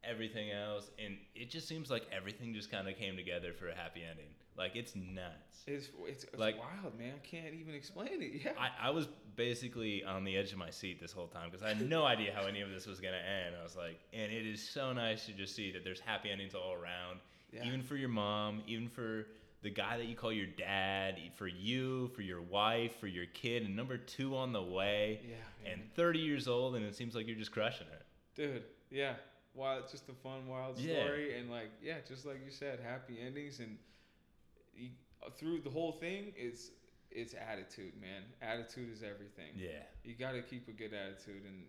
[0.03, 3.75] everything else, and it just seems like everything just kind of came together for a
[3.75, 4.27] happy ending.
[4.57, 5.63] Like it's nuts.
[5.67, 7.13] it's it's, it's Like- wild, man.
[7.15, 8.41] I can't even explain it.
[8.45, 8.51] Yeah.
[8.59, 11.69] I, I was basically on the edge of my seat this whole time because I
[11.69, 13.55] had no idea how any of this was gonna end.
[13.59, 16.55] I was like, and it is so nice to just see that there's happy endings
[16.55, 17.19] all around,
[17.51, 17.65] Yeah.
[17.67, 19.27] even for your mom, even for
[19.63, 23.63] the guy that you call your dad, for you, for your wife, for your kid,
[23.63, 25.73] and number two on the way, yeah, man.
[25.79, 28.05] and 30 years old, and it seems like you're just crushing it.
[28.35, 29.13] Dude, yeah.
[29.55, 31.03] Wild, just a fun, wild Yeah.
[31.05, 33.77] story, and like, yeah, just like you said, happy endings, and
[34.75, 34.89] you,
[35.25, 36.71] uh, through the whole thing, it's
[37.09, 38.21] it's attitude, man.
[38.41, 39.53] Attitude is everything.
[39.55, 41.63] Yeah, You got to keep a good attitude, and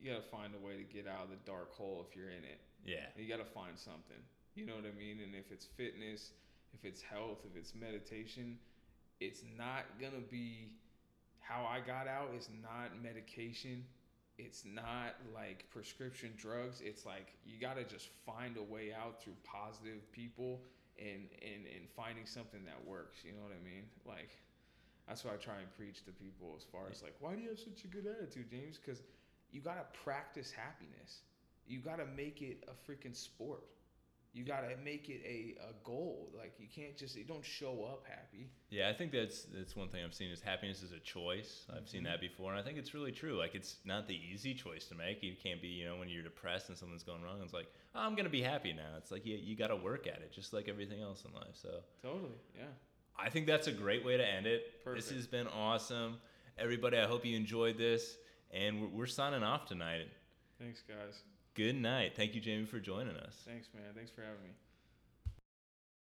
[0.00, 2.30] you got to find a way to get out of the dark hole if you're
[2.30, 2.58] in it.
[2.84, 4.16] yeah, You got to find something.
[4.56, 5.20] You know what I mean?
[5.20, 6.32] And if it's fitness,
[6.72, 8.58] if it's health, if it's meditation,
[9.20, 10.70] it's not gonna be
[11.40, 12.30] how I got out.
[12.34, 13.84] It's not medication.
[14.38, 16.80] It's not like prescription drugs.
[16.84, 20.60] It's like you gotta just find a way out through positive people
[20.98, 23.18] and and and finding something that works.
[23.24, 23.84] You know what I mean?
[24.06, 24.30] Like
[25.08, 27.48] that's what I try and preach to people as far as like, why do you
[27.48, 28.78] have such a good attitude, James?
[28.78, 29.02] Because
[29.50, 31.22] you gotta practice happiness.
[31.66, 33.64] You gotta make it a freaking sport.
[34.38, 36.30] You gotta make it a, a goal.
[36.36, 38.50] Like you can't just you don't show up happy.
[38.70, 38.88] yeah.
[38.88, 41.66] I think that's that's one thing I've seen is happiness is a choice.
[41.76, 42.04] I've seen Mhm.
[42.10, 43.36] that before, and I think it's really true.
[43.36, 45.22] Like it's not the easy choice to make.
[45.24, 47.40] You can't be, you know, when you're depressed and something's going wrong.
[47.42, 47.66] It's like
[47.96, 48.96] oh, I'm gonna be happy now.
[48.96, 51.54] It's like you you got to work at it, just like everything else in life.
[51.54, 51.80] So.
[52.00, 52.38] Totally.
[52.56, 52.62] Yeah.
[53.18, 54.62] I think that's a great way to end it.
[54.94, 56.18] This has been awesome.
[56.56, 58.16] Everybody, I hope you enjoyed this.
[58.52, 60.06] And we're, we're signing off tonight.
[60.60, 61.22] Thanks, guys.
[61.58, 62.12] Good night.
[62.14, 63.34] Thank you, Jayme, for joining us.
[63.44, 63.82] Thanks, man.
[63.92, 64.50] Thanks for having me.